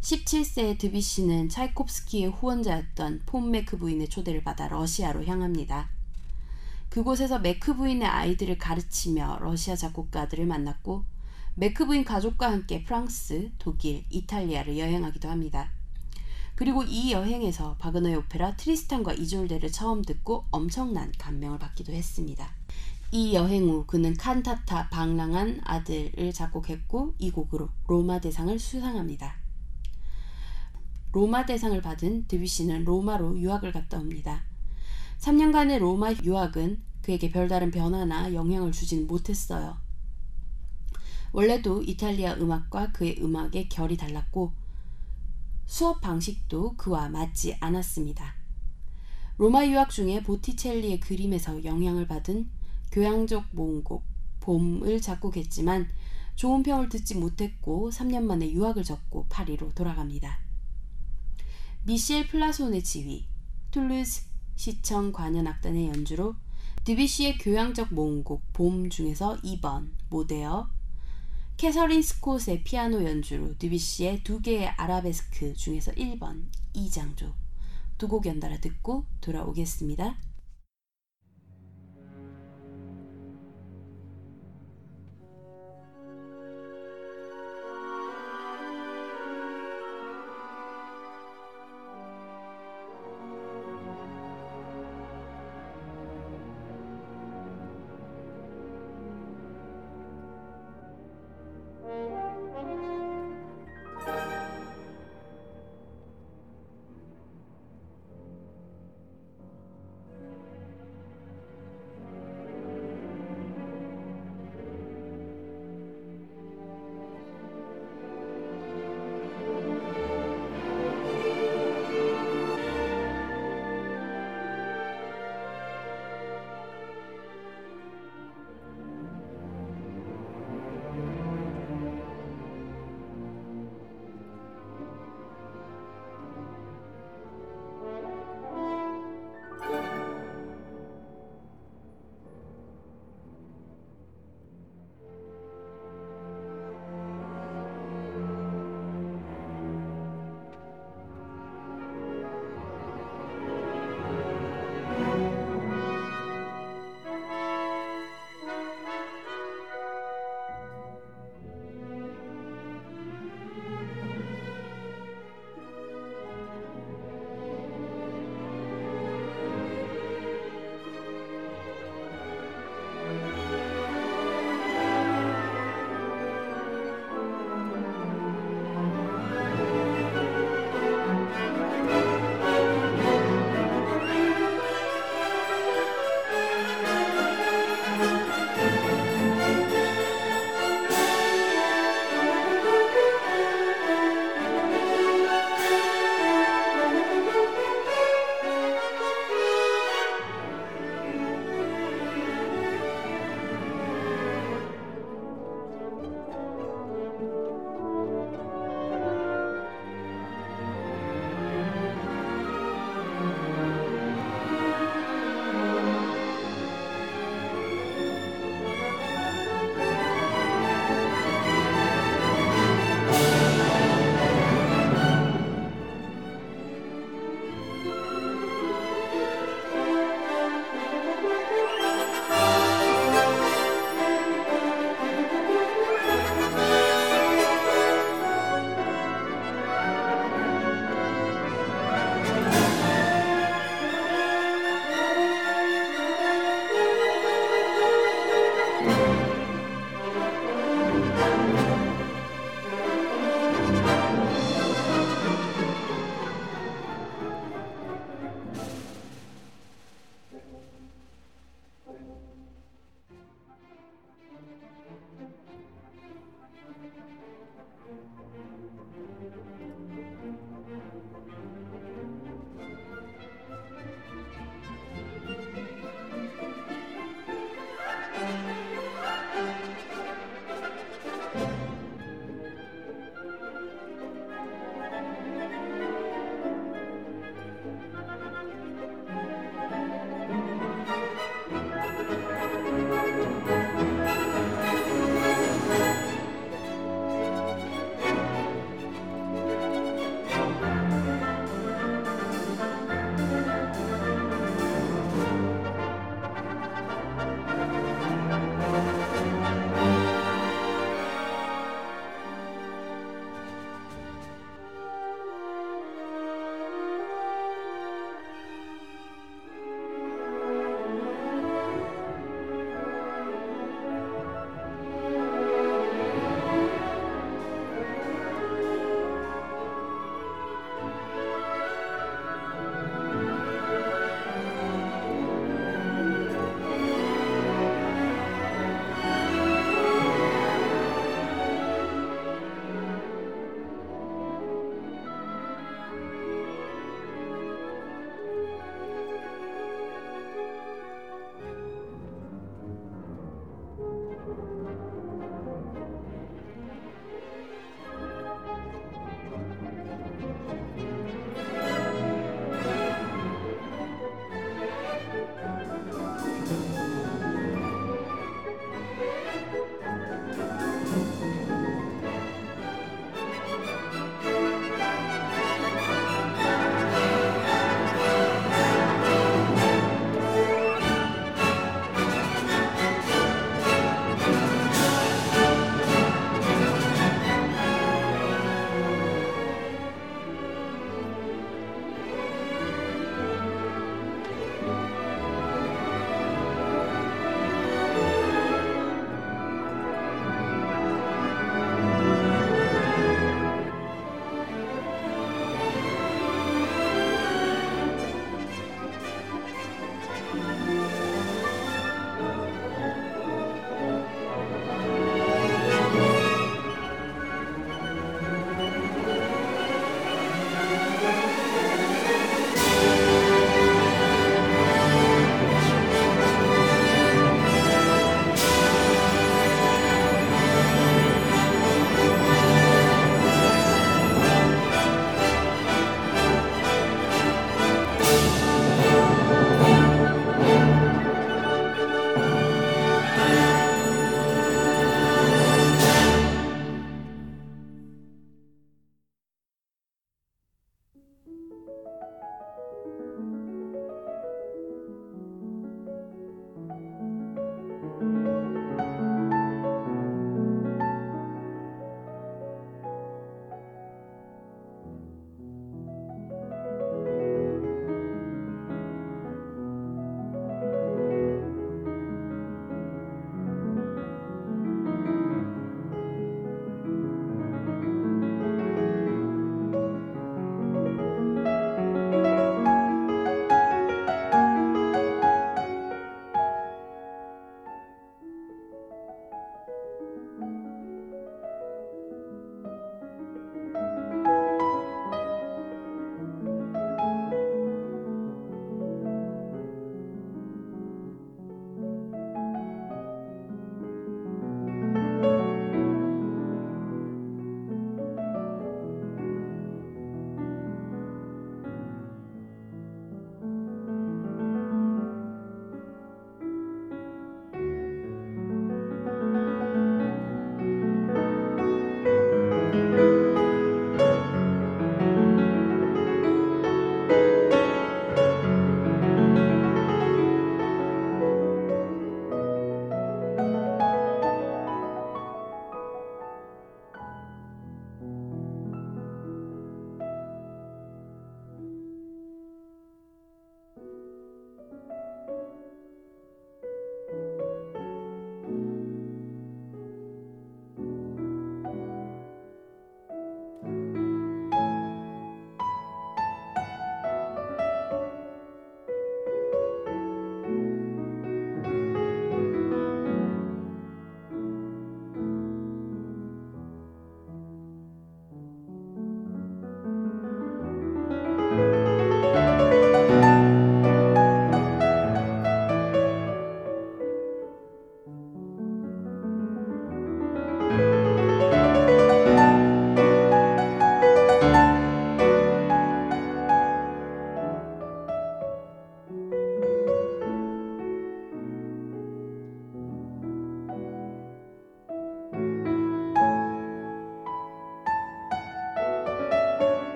17세의 0.00 0.78
드뷔시는 0.78 1.48
차이콥스키의 1.48 2.30
후원자였던 2.30 3.22
폰 3.26 3.50
메크 3.50 3.78
부인의 3.78 4.08
초대를 4.08 4.44
받아 4.44 4.68
러시아로 4.68 5.24
향합니다. 5.24 5.88
그곳에서 6.88 7.40
메크 7.40 7.74
부인의 7.74 8.06
아이들을 8.06 8.58
가르치며 8.58 9.38
러시아 9.40 9.74
작곡가들을 9.74 10.46
만났고 10.46 11.04
메크 11.58 11.86
부인 11.86 12.04
가족과 12.04 12.52
함께 12.52 12.84
프랑스, 12.84 13.50
독일, 13.58 14.04
이탈리아를 14.10 14.78
여행하기도 14.78 15.30
합니다. 15.30 15.70
그리고 16.54 16.82
이 16.82 17.12
여행에서 17.12 17.76
바그너의 17.78 18.16
오페라 18.16 18.54
트리스탄과 18.56 19.14
이졸데를 19.14 19.72
처음 19.72 20.02
듣고 20.02 20.44
엄청난 20.50 21.10
감명을 21.16 21.58
받기도 21.58 21.94
했습니다. 21.94 22.54
이 23.10 23.32
여행 23.34 23.70
후 23.70 23.86
그는 23.86 24.14
칸타타 24.18 24.90
방랑한 24.90 25.62
아들을 25.64 26.30
작곡했고 26.34 27.14
이 27.18 27.30
곡으로 27.30 27.70
로마 27.86 28.20
대상을 28.20 28.58
수상합니다. 28.58 29.36
로마 31.12 31.46
대상을 31.46 31.80
받은 31.80 32.26
드뷔시는 32.26 32.84
로마로 32.84 33.38
유학을 33.38 33.72
갔다 33.72 33.98
옵니다. 33.98 34.44
3년간의 35.20 35.78
로마 35.78 36.12
유학은 36.12 36.82
그에게 37.00 37.30
별다른 37.30 37.70
변화나 37.70 38.34
영향을 38.34 38.72
주진 38.72 39.06
못했어요. 39.06 39.85
원래도 41.32 41.82
이탈리아 41.82 42.34
음악과 42.34 42.92
그의 42.92 43.22
음악의 43.22 43.68
결이 43.68 43.96
달랐고 43.96 44.52
수업 45.66 46.00
방식도 46.00 46.76
그와 46.76 47.08
맞지 47.08 47.56
않았습니다. 47.60 48.34
로마 49.38 49.66
유학 49.66 49.90
중에 49.90 50.22
보티첼리의 50.22 51.00
그림에서 51.00 51.64
영향을 51.64 52.06
받은 52.06 52.48
교양적 52.92 53.48
모음곡 53.52 54.04
봄을 54.40 55.00
작곡했지만 55.00 55.88
좋은 56.36 56.62
평을 56.62 56.88
듣지 56.88 57.16
못했고 57.16 57.90
3년 57.90 58.22
만에 58.22 58.50
유학을 58.52 58.84
접고 58.84 59.26
파리로 59.28 59.72
돌아갑니다. 59.74 60.38
미셸 61.84 62.28
플라손의 62.28 62.82
지휘, 62.82 63.26
툴루즈 63.70 64.22
시청 64.54 65.12
관현악단의 65.12 65.88
연주로 65.88 66.34
드뷔시의 66.84 67.38
교향적 67.38 67.92
모음곡 67.92 68.52
봄 68.52 68.88
중에서 68.88 69.36
2번 69.42 69.90
Modéré, 70.08 70.68
캐서린 71.56 72.02
스콧의 72.02 72.64
피아노 72.64 73.02
연주로 73.02 73.56
드뷔시의 73.56 74.22
두 74.24 74.42
개의 74.42 74.68
아라베스크 74.68 75.54
중에서 75.54 75.92
1번 75.92 76.44
이장조 76.74 77.32
두 77.96 78.08
곡 78.08 78.26
연달아 78.26 78.60
듣고 78.60 79.06
돌아오겠습니다. 79.22 80.18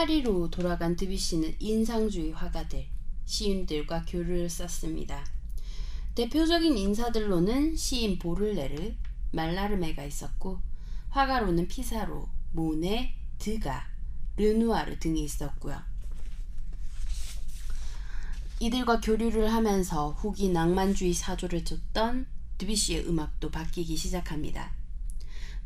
파리로 0.00 0.48
돌아간 0.48 0.96
드뷔시는 0.96 1.56
인상주의 1.58 2.32
화가들, 2.32 2.86
시인들과 3.26 4.06
교류를 4.06 4.48
쌓습니다. 4.48 5.26
대표적인 6.14 6.78
인사들로는 6.78 7.76
시인 7.76 8.18
보를레르, 8.18 8.94
말라르메가 9.32 10.04
있었고 10.04 10.58
화가로는 11.10 11.68
피사로, 11.68 12.30
모네, 12.52 13.14
드가, 13.38 13.84
르누아르 14.38 14.98
등이 14.98 15.22
있었고요. 15.22 15.78
이들과 18.58 19.02
교류를 19.02 19.52
하면서 19.52 20.12
후기 20.12 20.48
낭만주의 20.48 21.12
사조를 21.12 21.66
줬던 21.66 22.26
드뷔시의 22.56 23.06
음악도 23.06 23.50
바뀌기 23.50 23.98
시작합니다. 23.98 24.72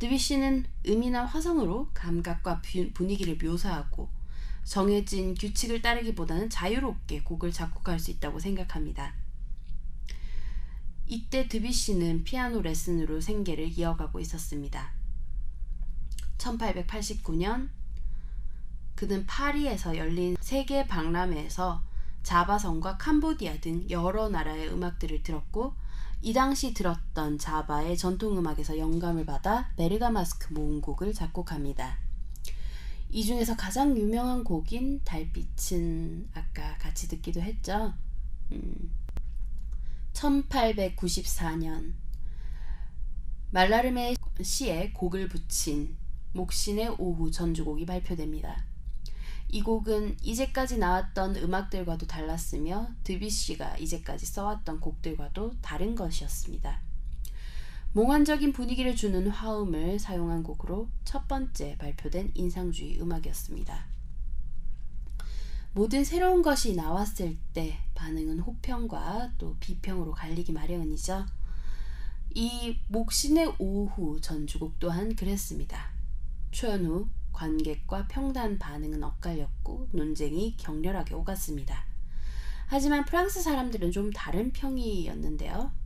드뷔시는 0.01 0.67
음이나 0.89 1.25
화성으로 1.25 1.91
감각과 1.95 2.63
분위기를 2.95 3.39
묘사하고 3.41 4.24
정해진 4.65 5.35
규칙을 5.35 5.83
따르기보다는 5.83 6.51
자유롭게 6.51 7.23
곡을 7.23 7.53
작곡할 7.53 7.99
수 7.99 8.11
있다고 8.11 8.41
생각합니다. 8.41 9.15
이때 11.07 11.49
드뷔시는 11.49 12.25
피아노 12.25 12.63
레슨으로 12.63 13.21
생계를 13.21 13.79
이어가고 13.79 14.21
있었습니다. 14.21 14.93
1889년 16.39 17.69
그는 18.95 19.27
파리에서 19.27 19.97
열린 19.97 20.37
세계 20.41 20.87
박람회에서 20.87 21.83
자바성과 22.23 22.97
캄보디아 22.97 23.61
등 23.61 23.87
여러 23.91 24.31
나라의 24.31 24.73
음악들을 24.73 25.23
들었고 25.23 25.75
이 26.23 26.33
당시 26.33 26.73
들었던 26.73 27.39
자바의 27.39 27.99
전통 27.99 28.39
음악에서 28.39 28.79
영감을 28.79 29.27
받아 29.27 29.71
베르가마스크 29.77 30.55
모음곡을 30.55 31.13
작곡합니다. 31.13 32.04
이 33.15 33.25
중에서 33.25 33.57
가장 33.57 33.97
유명한 33.97 34.43
곡인 34.43 35.03
달빛은 35.05 36.31
아까 36.35 36.77
같이 36.79 37.07
듣기도 37.07 37.41
했죠. 37.41 37.95
음, 38.51 38.91
1894년 40.13 41.93
말라르메 43.53 44.17
시에 44.43 44.91
곡을 44.91 45.29
붙인 45.29 45.97
목신의 46.33 46.97
오후 46.99 47.31
전주곡이 47.31 47.87
발표됩니다. 47.87 48.65
이 49.49 49.63
곡은 49.63 50.17
이제까지 50.21 50.79
나왔던 50.79 51.37
음악들과도 51.37 52.09
달랐으며 52.09 52.89
드뷔시가 53.05 53.79
이제까지 53.79 54.27
써왔던 54.27 54.81
곡들과도 54.81 55.53
다른 55.63 55.95
것이었습니다. 55.95 56.83
몽환적인 57.95 58.53
분위기를 58.53 58.97
주는 58.97 59.29
화음을 59.29 60.01
사용한 60.01 60.43
곡으로 60.43 60.89
첫 61.05 61.29
번째 61.29 61.77
발표된 61.79 62.33
인상주의 62.35 63.01
음악이었습니다. 63.01 63.87
모든 65.75 66.03
새로운 66.03 66.43
것이 66.43 66.75
나왔을 66.75 67.37
때 67.53 67.79
반응은 67.95 68.41
호평과 68.41 69.35
또 69.39 69.57
비평으로 69.61 70.11
갈리기 70.11 70.51
마련이죠. 70.51 71.25
이 72.35 72.77
목신의 72.89 73.55
오후 73.61 74.21
전주곡 74.21 74.81
또한 74.81 75.15
그랬습니다. 75.15 75.93
초연 76.51 76.87
후 76.87 77.09
관객과 77.33 78.09
평단 78.09 78.59
반응은 78.59 79.05
엇갈렸고 79.05 79.91
논쟁이 79.93 80.57
격렬하게 80.57 81.15
오갔습니다. 81.15 81.85
하지만 82.67 83.05
프랑스 83.05 83.41
사람들은 83.41 83.93
좀 83.93 84.13
다른 84.13 84.53
평이었는데요. 84.53 85.84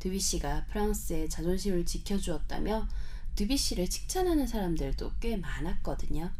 드뷔시가 0.00 0.64
프랑스의 0.66 1.28
자존심을 1.28 1.86
지켜주었다며 1.86 2.88
드뷔시를 3.36 3.88
칭찬하는 3.88 4.46
사람들도 4.46 5.12
꽤 5.20 5.36
많았거든요. 5.36 6.30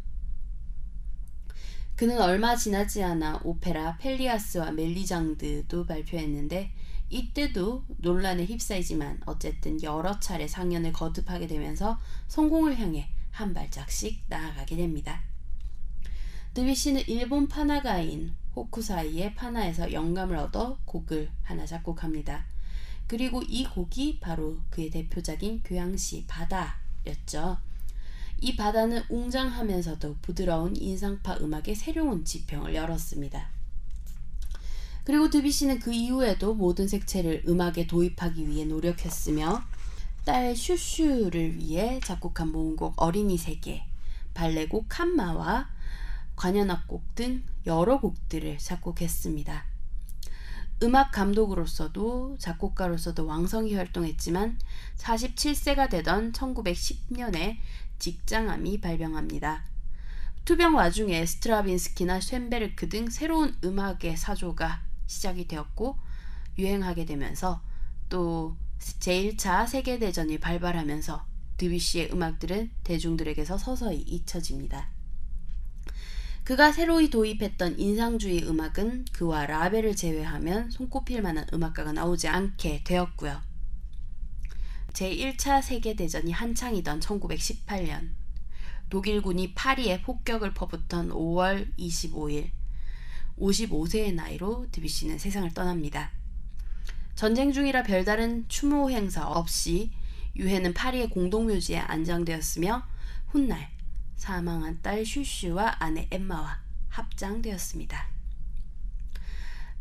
그는 1.95 2.19
얼마 2.19 2.55
지나지 2.55 3.03
않아 3.03 3.41
오페라 3.43 3.95
펠리아스와 3.97 4.71
멜리장드도 4.71 5.85
발표했는데 5.85 6.71
이때도 7.09 7.85
논란에 7.97 8.45
휩싸이지만 8.45 9.21
어쨌든 9.25 9.81
여러 9.83 10.19
차례 10.19 10.47
상연을 10.47 10.93
거듭하게 10.93 11.47
되면서 11.47 11.99
성공을 12.27 12.79
향해 12.79 13.09
한 13.29 13.53
발짝씩 13.53 14.23
나아가게 14.27 14.77
됩니다. 14.77 15.21
드뷔시는 16.53 17.03
일본 17.07 17.47
파나가인 17.47 18.33
호쿠사이의 18.55 19.35
파나에서 19.35 19.93
영감을 19.93 20.35
얻어 20.37 20.79
곡을 20.85 21.29
하나 21.43 21.65
작곡합니다. 21.65 22.50
그리고 23.11 23.41
이 23.41 23.65
곡이 23.65 24.21
바로 24.21 24.57
그의 24.69 24.89
대표작인 24.89 25.63
교양시 25.65 26.23
바다였죠. 26.27 27.57
이 28.39 28.55
바다는 28.55 29.03
웅장하면서도 29.09 30.15
부드러운 30.21 30.77
인상파 30.77 31.39
음악의 31.41 31.75
새로운 31.75 32.23
지평을 32.23 32.73
열었습니다. 32.73 33.49
그리고 35.03 35.29
드뷔시는 35.29 35.79
그 35.79 35.91
이후에도 35.91 36.53
모든 36.53 36.87
색채를 36.87 37.43
음악에 37.49 37.85
도입하기 37.85 38.47
위해 38.47 38.63
노력했으며 38.63 39.61
딸 40.23 40.55
슈슈를 40.55 41.57
위해 41.57 41.99
작곡한 42.01 42.53
모음곡 42.53 42.93
어린이 42.95 43.37
세계, 43.37 43.83
발레곡 44.33 44.85
칸마와 44.87 45.67
관현악곡 46.37 47.15
등 47.15 47.43
여러 47.65 47.99
곡들을 47.99 48.57
작곡했습니다. 48.57 49.70
음악 50.83 51.11
감독으로서도 51.11 52.37
작곡가로서도 52.39 53.25
왕성히 53.27 53.75
활동했지만 53.75 54.57
47세가 54.97 55.89
되던 55.89 56.31
1910년에 56.31 57.57
직장암이 57.99 58.81
발병합니다. 58.81 59.63
투병 60.43 60.75
와중에 60.75 61.23
스트라빈스키나 61.25 62.19
쇤베르크 62.19 62.89
등 62.89 63.09
새로운 63.11 63.55
음악의 63.63 64.17
사조가 64.17 64.81
시작이 65.05 65.47
되었고 65.47 65.97
유행하게 66.57 67.05
되면서 67.05 67.61
또 68.09 68.57
제1차 68.79 69.67
세계대전이 69.67 70.39
발발하면서 70.39 71.25
드뷔시의 71.57 72.11
음악들은 72.11 72.71
대중들에게서 72.83 73.59
서서히 73.59 73.99
잊혀집니다. 73.99 74.89
그가 76.51 76.73
새로이 76.73 77.09
도입했던 77.09 77.79
인상주의 77.79 78.45
음악은 78.45 79.05
그와 79.13 79.45
라벨을 79.45 79.95
제외하면 79.95 80.69
손꼽힐 80.69 81.21
만한 81.21 81.47
음악가가 81.53 81.93
나오지 81.93 82.27
않게 82.27 82.83
되었고요. 82.83 83.41
제1차 84.91 85.61
세계대전이 85.61 86.33
한창이던 86.33 86.99
1918년 86.99 88.09
독일군이 88.89 89.53
파리에 89.53 90.01
폭격을 90.01 90.53
퍼붓던 90.53 91.11
5월 91.11 91.73
25일 91.77 92.49
55세의 93.39 94.13
나이로 94.15 94.67
드뷔시는 94.73 95.19
세상을 95.19 95.53
떠납니다. 95.53 96.11
전쟁 97.15 97.53
중이라 97.53 97.83
별다른 97.83 98.43
추모 98.49 98.91
행사 98.91 99.25
없이 99.25 99.89
유해는 100.35 100.73
파리의 100.73 101.11
공동묘지에 101.11 101.77
안장되었으며 101.77 102.83
훗날 103.27 103.69
사망한 104.21 104.83
딸 104.83 105.03
슈슈와 105.03 105.77
아내 105.79 106.07
엠마와 106.11 106.59
합장되었습니다. 106.89 108.05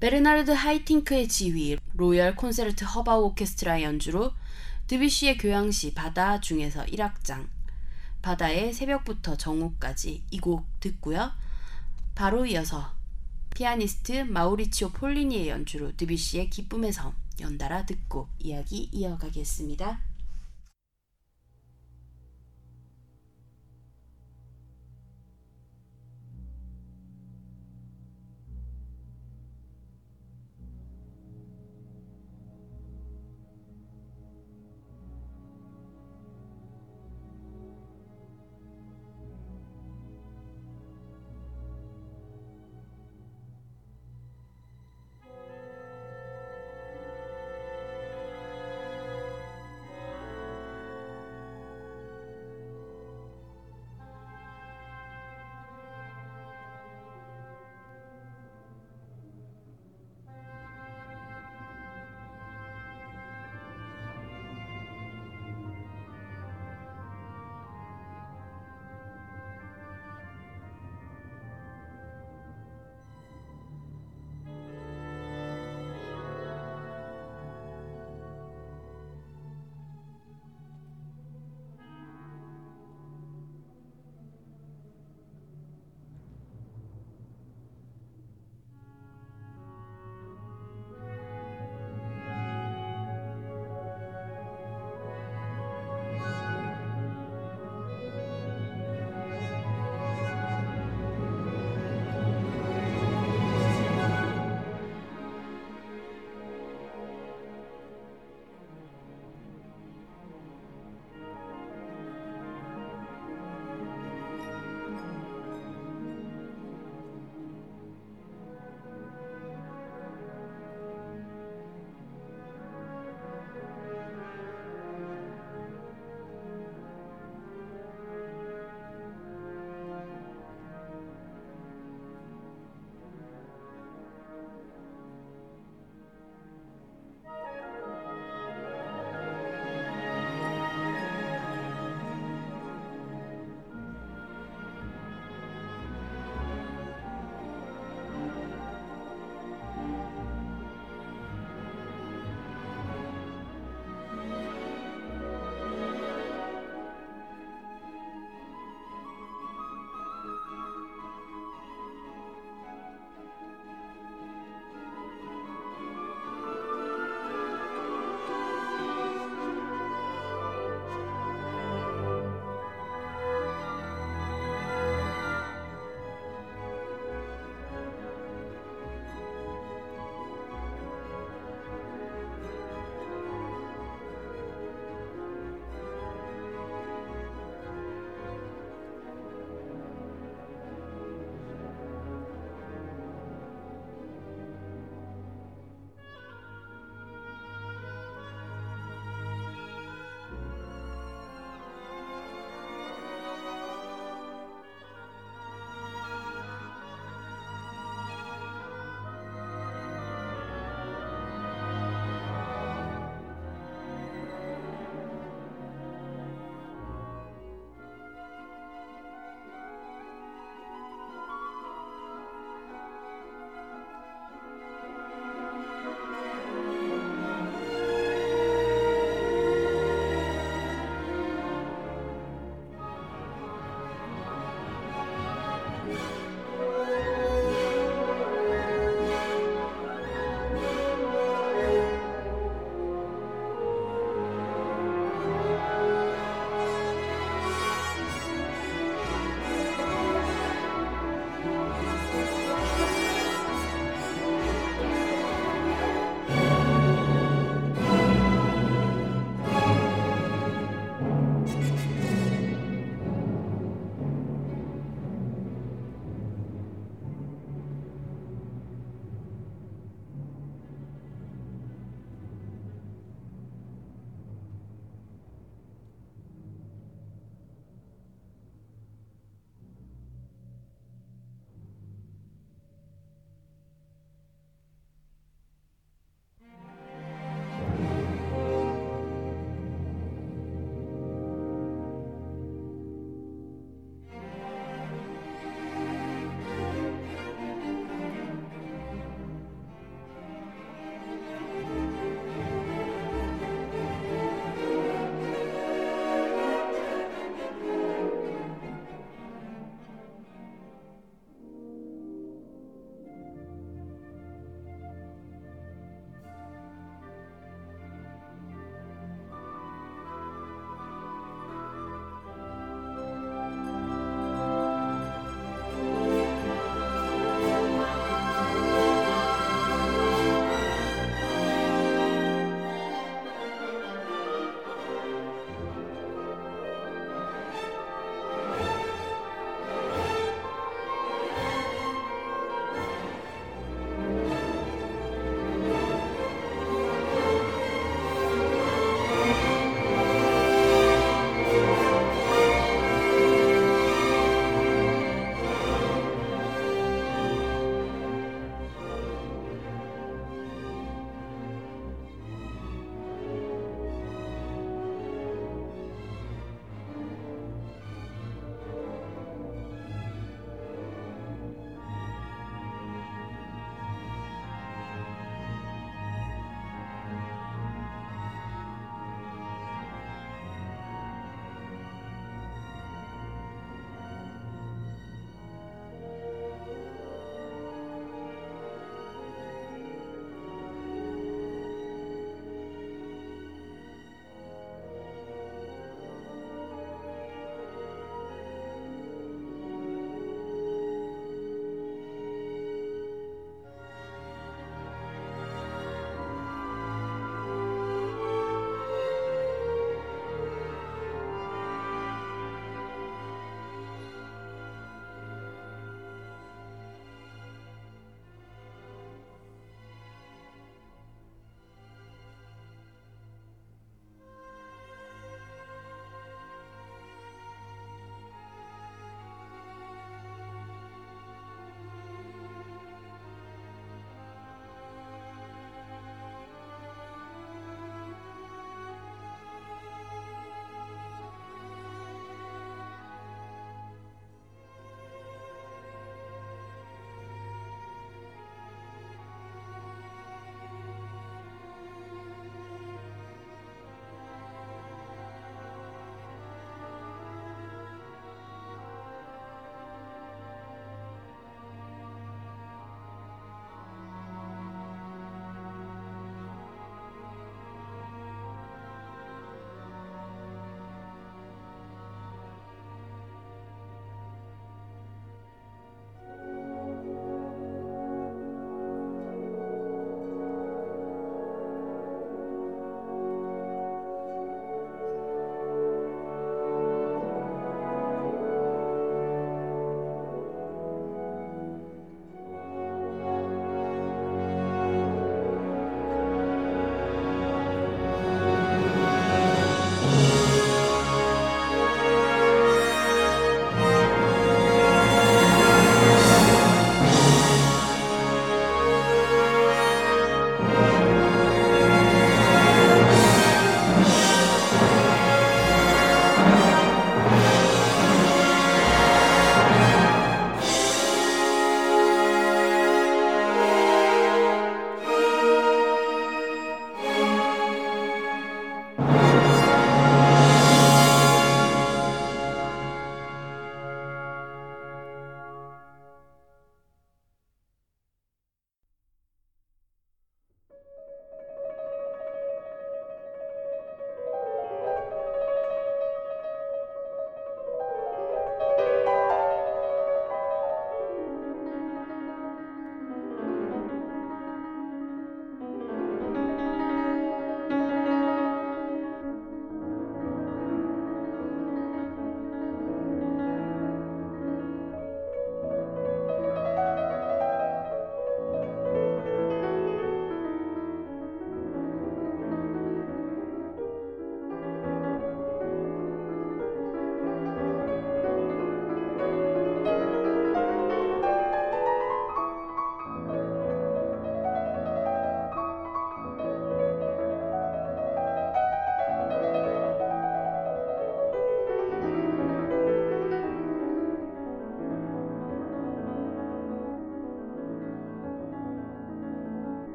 베르나르드 0.00 0.52
하이팅크의 0.52 1.28
지휘 1.28 1.76
로열 1.92 2.36
콘세르트허바우 2.36 3.18
오케스트라 3.18 3.82
연주로 3.82 4.32
드뷔시의 4.86 5.36
교향시 5.36 5.92
바다 5.92 6.40
중에서 6.40 6.86
1악장 6.86 7.48
바다의 8.22 8.72
새벽부터 8.72 9.36
정오까지 9.36 10.24
이 10.30 10.38
곡 10.40 10.64
듣고요. 10.80 11.32
바로 12.14 12.46
이어서 12.46 12.94
피아니스트 13.54 14.22
마우리치오 14.22 14.88
폴리니의 14.92 15.50
연주로 15.50 15.94
드뷔시의 15.98 16.48
기쁨의 16.48 16.94
섬 16.94 17.12
연달아 17.40 17.84
듣고 17.84 18.30
이야기 18.38 18.88
이어가겠습니다. 18.90 20.09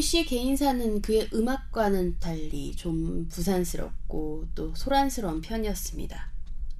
드뷔시의 0.00 0.24
개인사는 0.24 1.02
그의 1.02 1.28
음악과는 1.32 2.18
달리 2.20 2.74
좀 2.74 3.28
부산스럽고 3.28 4.48
또 4.54 4.74
소란스러운 4.74 5.42
편이었습니다. 5.42 6.30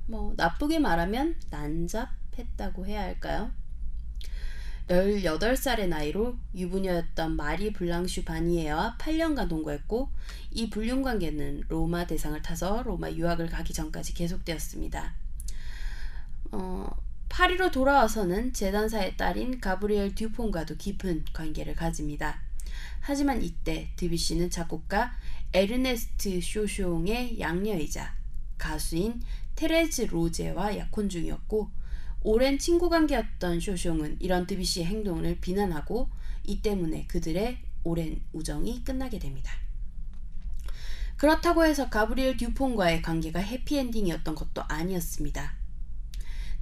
뭐 0.06 0.32
나쁘게 0.36 0.78
말하면 0.78 1.36
난잡했다고 1.50 2.86
해야 2.86 3.02
할까요? 3.02 3.52
18살의 4.88 5.88
나이로 5.88 6.36
유부녀였던 6.54 7.36
마리 7.36 7.72
블랑슈 7.72 8.24
바니에와 8.24 8.96
8년간 8.98 9.48
동거했고 9.48 10.08
이 10.50 10.70
불륜 10.70 11.02
관계는 11.02 11.64
로마 11.68 12.06
대상을 12.06 12.40
타서 12.42 12.82
로마 12.82 13.10
유학을 13.10 13.48
가기 13.48 13.72
전까지 13.72 14.14
계속되었습니다. 14.14 15.14
어, 16.52 16.90
파리로 17.28 17.70
돌아와서는 17.70 18.52
재단사의 18.52 19.16
딸인 19.16 19.60
가브리엘 19.60 20.14
듀폰과도 20.14 20.76
깊은 20.76 21.26
관계를 21.32 21.76
가집니다. 21.76 22.49
하지만 23.00 23.42
이때 23.42 23.90
드뷔시는 23.96 24.50
작곡가 24.50 25.16
에르네스트 25.52 26.40
쇼숑의 26.40 27.40
양녀이자 27.40 28.14
가수인 28.58 29.22
테레즈 29.56 30.02
로제와 30.02 30.76
약혼 30.78 31.08
중이었고 31.08 31.70
오랜 32.22 32.58
친구 32.58 32.88
관계였던 32.90 33.58
쇼숑은 33.58 34.18
이런 34.20 34.46
드뷔시의 34.46 34.86
행동을 34.86 35.38
비난하고 35.40 36.08
이 36.44 36.60
때문에 36.60 37.06
그들의 37.06 37.58
오랜 37.82 38.22
우정이 38.32 38.84
끝나게 38.84 39.18
됩니다. 39.18 39.52
그렇다고 41.16 41.64
해서 41.64 41.90
가브리엘 41.90 42.36
듀폰과의 42.36 43.02
관계가 43.02 43.40
해피엔딩이었던 43.40 44.34
것도 44.34 44.62
아니었습니다. 44.68 45.54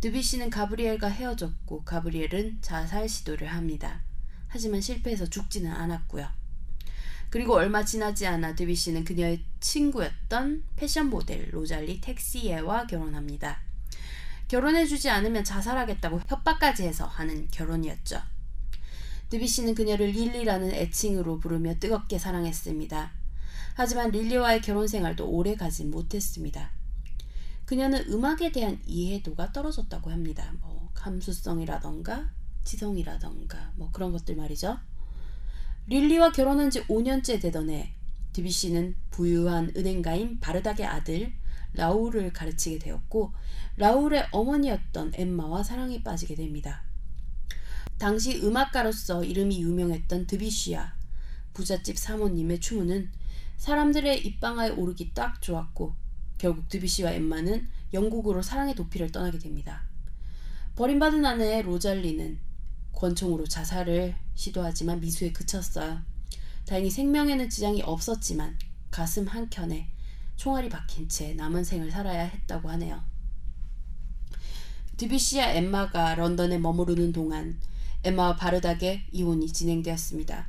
드뷔시는 0.00 0.50
가브리엘과 0.50 1.08
헤어졌고 1.08 1.84
가브리엘은 1.84 2.58
자살 2.60 3.08
시도를 3.08 3.48
합니다. 3.48 4.02
하지만 4.48 4.80
실패해서 4.80 5.26
죽지는 5.26 5.70
않았고요. 5.70 6.28
그리고 7.30 7.54
얼마 7.54 7.84
지나지 7.84 8.26
않아 8.26 8.54
드뷔시는 8.54 9.04
그녀의 9.04 9.42
친구였던 9.60 10.64
패션 10.76 11.10
모델 11.10 11.48
로잘리 11.52 12.00
텍시에와 12.00 12.86
결혼합니다. 12.86 13.60
결혼해주지 14.48 15.10
않으면 15.10 15.44
자살하겠다고 15.44 16.22
협박까지 16.26 16.84
해서 16.84 17.06
하는 17.06 17.46
결혼이었죠. 17.50 18.22
드뷔시는 19.28 19.74
그녀를 19.74 20.08
릴리라는 20.08 20.72
애칭으로 20.72 21.38
부르며 21.38 21.78
뜨겁게 21.78 22.18
사랑했습니다. 22.18 23.12
하지만 23.74 24.10
릴리와의 24.10 24.62
결혼 24.62 24.88
생활도 24.88 25.28
오래 25.28 25.54
가진 25.54 25.90
못했습니다. 25.90 26.70
그녀는 27.66 28.10
음악에 28.10 28.50
대한 28.52 28.80
이해도가 28.86 29.52
떨어졌다고 29.52 30.10
합니다. 30.10 30.50
뭐 30.62 30.90
감수성이라던가 30.94 32.30
지성이라던가 32.68 33.72
뭐 33.76 33.90
그런 33.92 34.12
것들 34.12 34.36
말이죠. 34.36 34.78
릴리와 35.86 36.32
결혼한 36.32 36.70
지 36.70 36.82
5년째 36.86 37.40
되던 37.40 37.70
해 37.70 37.94
드뷔시는 38.34 38.94
부유한 39.10 39.72
은행가인 39.74 40.38
바르닥의 40.38 40.84
아들 40.84 41.32
라울을 41.72 42.32
가르치게 42.34 42.78
되었고 42.78 43.32
라울의 43.76 44.28
어머니였던 44.32 45.12
엠마와 45.14 45.62
사랑에 45.62 46.02
빠지게 46.02 46.34
됩니다. 46.34 46.82
당시 47.96 48.38
음악가로서 48.44 49.24
이름이 49.24 49.62
유명했던 49.62 50.26
드뷔시와 50.26 50.94
부잣집 51.54 51.96
사모님의 51.98 52.60
추문은 52.60 53.10
사람들의 53.56 54.26
입방아에 54.26 54.70
오르기 54.70 55.14
딱 55.14 55.40
좋았고 55.40 55.94
결국 56.36 56.68
드뷔시와 56.68 57.12
엠마는 57.12 57.66
영국으로 57.94 58.42
사랑의 58.42 58.74
도피를 58.74 59.10
떠나게 59.10 59.38
됩니다. 59.38 59.82
버림받은 60.76 61.24
아내 61.24 61.62
로잘리는 61.62 62.47
권총으로 62.98 63.46
자살을 63.46 64.16
시도하지만 64.34 65.00
미수에 65.00 65.32
그쳤어요. 65.32 66.00
다행히 66.66 66.90
생명에는 66.90 67.48
지장이 67.48 67.80
없었지만 67.82 68.58
가슴 68.90 69.26
한켠에 69.26 69.88
총알이 70.36 70.68
박힌 70.68 71.08
채 71.08 71.32
남은 71.34 71.64
생을 71.64 71.90
살아야 71.90 72.24
했다고 72.24 72.68
하네요. 72.70 73.02
드뷔시와 74.96 75.52
엠마가 75.52 76.16
런던에 76.16 76.58
머무르는 76.58 77.12
동안 77.12 77.60
엠마와 78.02 78.36
바르닥의 78.36 79.04
이혼이 79.12 79.52
진행되었습니다. 79.52 80.48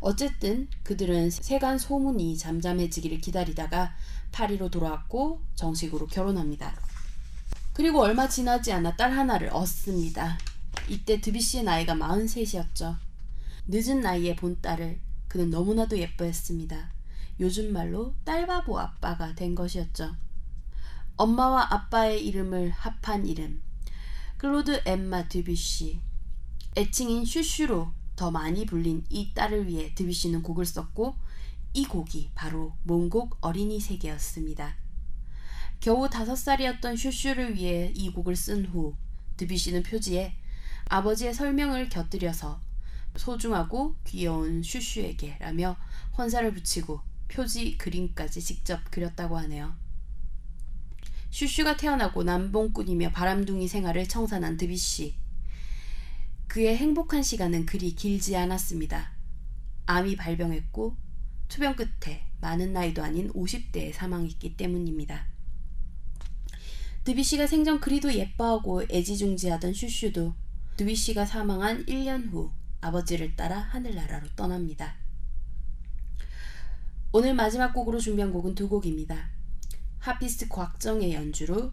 어쨌든 0.00 0.68
그들은 0.82 1.30
세간 1.30 1.78
소문이 1.78 2.38
잠잠해지기를 2.38 3.20
기다리다가 3.20 3.94
파리로 4.32 4.68
돌아왔고 4.70 5.42
정식으로 5.54 6.08
결혼합니다. 6.08 6.74
그리고 7.72 8.00
얼마 8.00 8.28
지나지 8.28 8.72
않아 8.72 8.96
딸 8.96 9.12
하나를 9.12 9.50
얻습니다. 9.50 10.38
이때 10.88 11.20
드뷔시의 11.20 11.64
나이가 11.64 11.94
43이었죠. 11.94 12.98
늦은 13.66 14.00
나이에 14.00 14.34
본 14.36 14.60
딸을 14.60 14.98
그는 15.28 15.50
너무나도 15.50 15.98
예뻐했습니다. 15.98 16.90
요즘 17.40 17.72
말로 17.72 18.14
딸바보 18.24 18.78
아빠가 18.78 19.34
된 19.34 19.54
것이었죠. 19.54 20.16
엄마와 21.16 21.74
아빠의 21.74 22.26
이름을 22.26 22.70
합한 22.70 23.26
이름. 23.26 23.60
클로드 24.38 24.82
엠마 24.86 25.28
드뷔시. 25.28 26.00
애칭인 26.76 27.24
슈슈로 27.24 27.92
더 28.16 28.30
많이 28.30 28.64
불린 28.66 29.04
이 29.10 29.32
딸을 29.34 29.66
위해 29.66 29.94
드뷔시는 29.94 30.42
곡을 30.42 30.64
썼고 30.64 31.16
이 31.74 31.84
곡이 31.84 32.30
바로 32.34 32.72
몽곡 32.84 33.38
어린이 33.40 33.78
세계였습니다. 33.78 34.76
겨우 35.80 36.08
다섯 36.08 36.34
살이었던 36.34 36.96
슈슈를 36.96 37.54
위해 37.54 37.92
이 37.94 38.10
곡을 38.10 38.34
쓴 38.34 38.66
후 38.66 38.96
드뷔시는 39.36 39.82
표지에 39.82 40.34
아버지의 40.88 41.34
설명을 41.34 41.88
곁들여서 41.88 42.60
소중하고 43.16 43.96
귀여운 44.06 44.62
슈슈에게 44.62 45.36
라며 45.40 45.76
헌사를 46.16 46.52
붙이고 46.54 47.00
표지 47.28 47.76
그림까지 47.76 48.40
직접 48.40 48.90
그렸다고 48.90 49.36
하네요. 49.38 49.74
슈슈가 51.30 51.76
태어나고 51.76 52.22
남봉꾼이며 52.22 53.12
바람둥이 53.12 53.68
생활을 53.68 54.08
청산한 54.08 54.56
드비씨. 54.56 55.14
그의 56.46 56.76
행복한 56.78 57.22
시간은 57.22 57.66
그리 57.66 57.94
길지 57.94 58.34
않았습니다. 58.36 59.12
암이 59.84 60.16
발병했고 60.16 60.96
투병 61.48 61.76
끝에 61.76 62.24
많은 62.40 62.72
나이도 62.72 63.02
아닌 63.02 63.30
50대에 63.32 63.92
사망했기 63.92 64.56
때문입니다. 64.56 65.26
드비씨가 67.04 67.46
생전 67.46 67.80
그리도 67.80 68.14
예뻐하고 68.14 68.84
애지중지하던 68.90 69.74
슈슈도 69.74 70.34
드비씨가 70.78 71.26
사망한 71.26 71.86
1년 71.86 72.30
후 72.30 72.52
아버지를 72.80 73.34
따라 73.34 73.58
하늘나라로 73.58 74.28
떠납니다. 74.36 74.94
오늘 77.10 77.34
마지막 77.34 77.72
곡으로 77.72 77.98
준비한 77.98 78.32
곡은 78.32 78.54
두 78.54 78.68
곡입니다. 78.68 79.28
하피스트 79.98 80.46
곽정의 80.46 81.14
연주로 81.14 81.72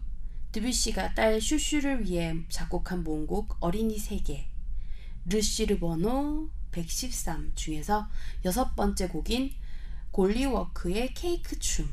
드뷔시가 0.50 1.14
딸 1.14 1.40
슈슈를 1.40 2.04
위해 2.04 2.34
작곡한 2.48 3.04
모음곡 3.04 3.58
어린이 3.60 3.96
세계 3.96 4.48
르쉬르 5.26 5.78
번호 5.78 6.50
113 6.72 7.52
중에서 7.54 8.08
여섯 8.44 8.74
번째 8.74 9.06
곡인 9.06 9.52
골리워크의 10.10 11.14
케이크 11.14 11.56
춤 11.60 11.88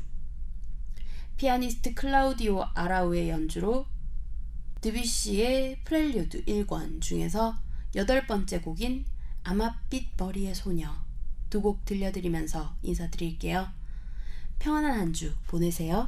피아니스트 1.36 1.94
클라우디오 1.94 2.64
아라우의 2.74 3.28
연주로 3.28 3.86
드뷔시의 4.84 5.78
프렐류드 5.84 6.44
1권 6.44 7.00
중에서 7.00 7.56
여덟 7.94 8.26
번째 8.26 8.60
곡인 8.60 9.06
아마빛 9.42 10.10
머리의 10.18 10.54
소녀 10.54 10.94
두 11.48 11.62
곡 11.62 11.86
들려드리면서 11.86 12.76
인사드릴게요. 12.82 13.66
평안한 14.58 15.00
한 15.00 15.12
주 15.14 15.32
보내세요. 15.46 16.06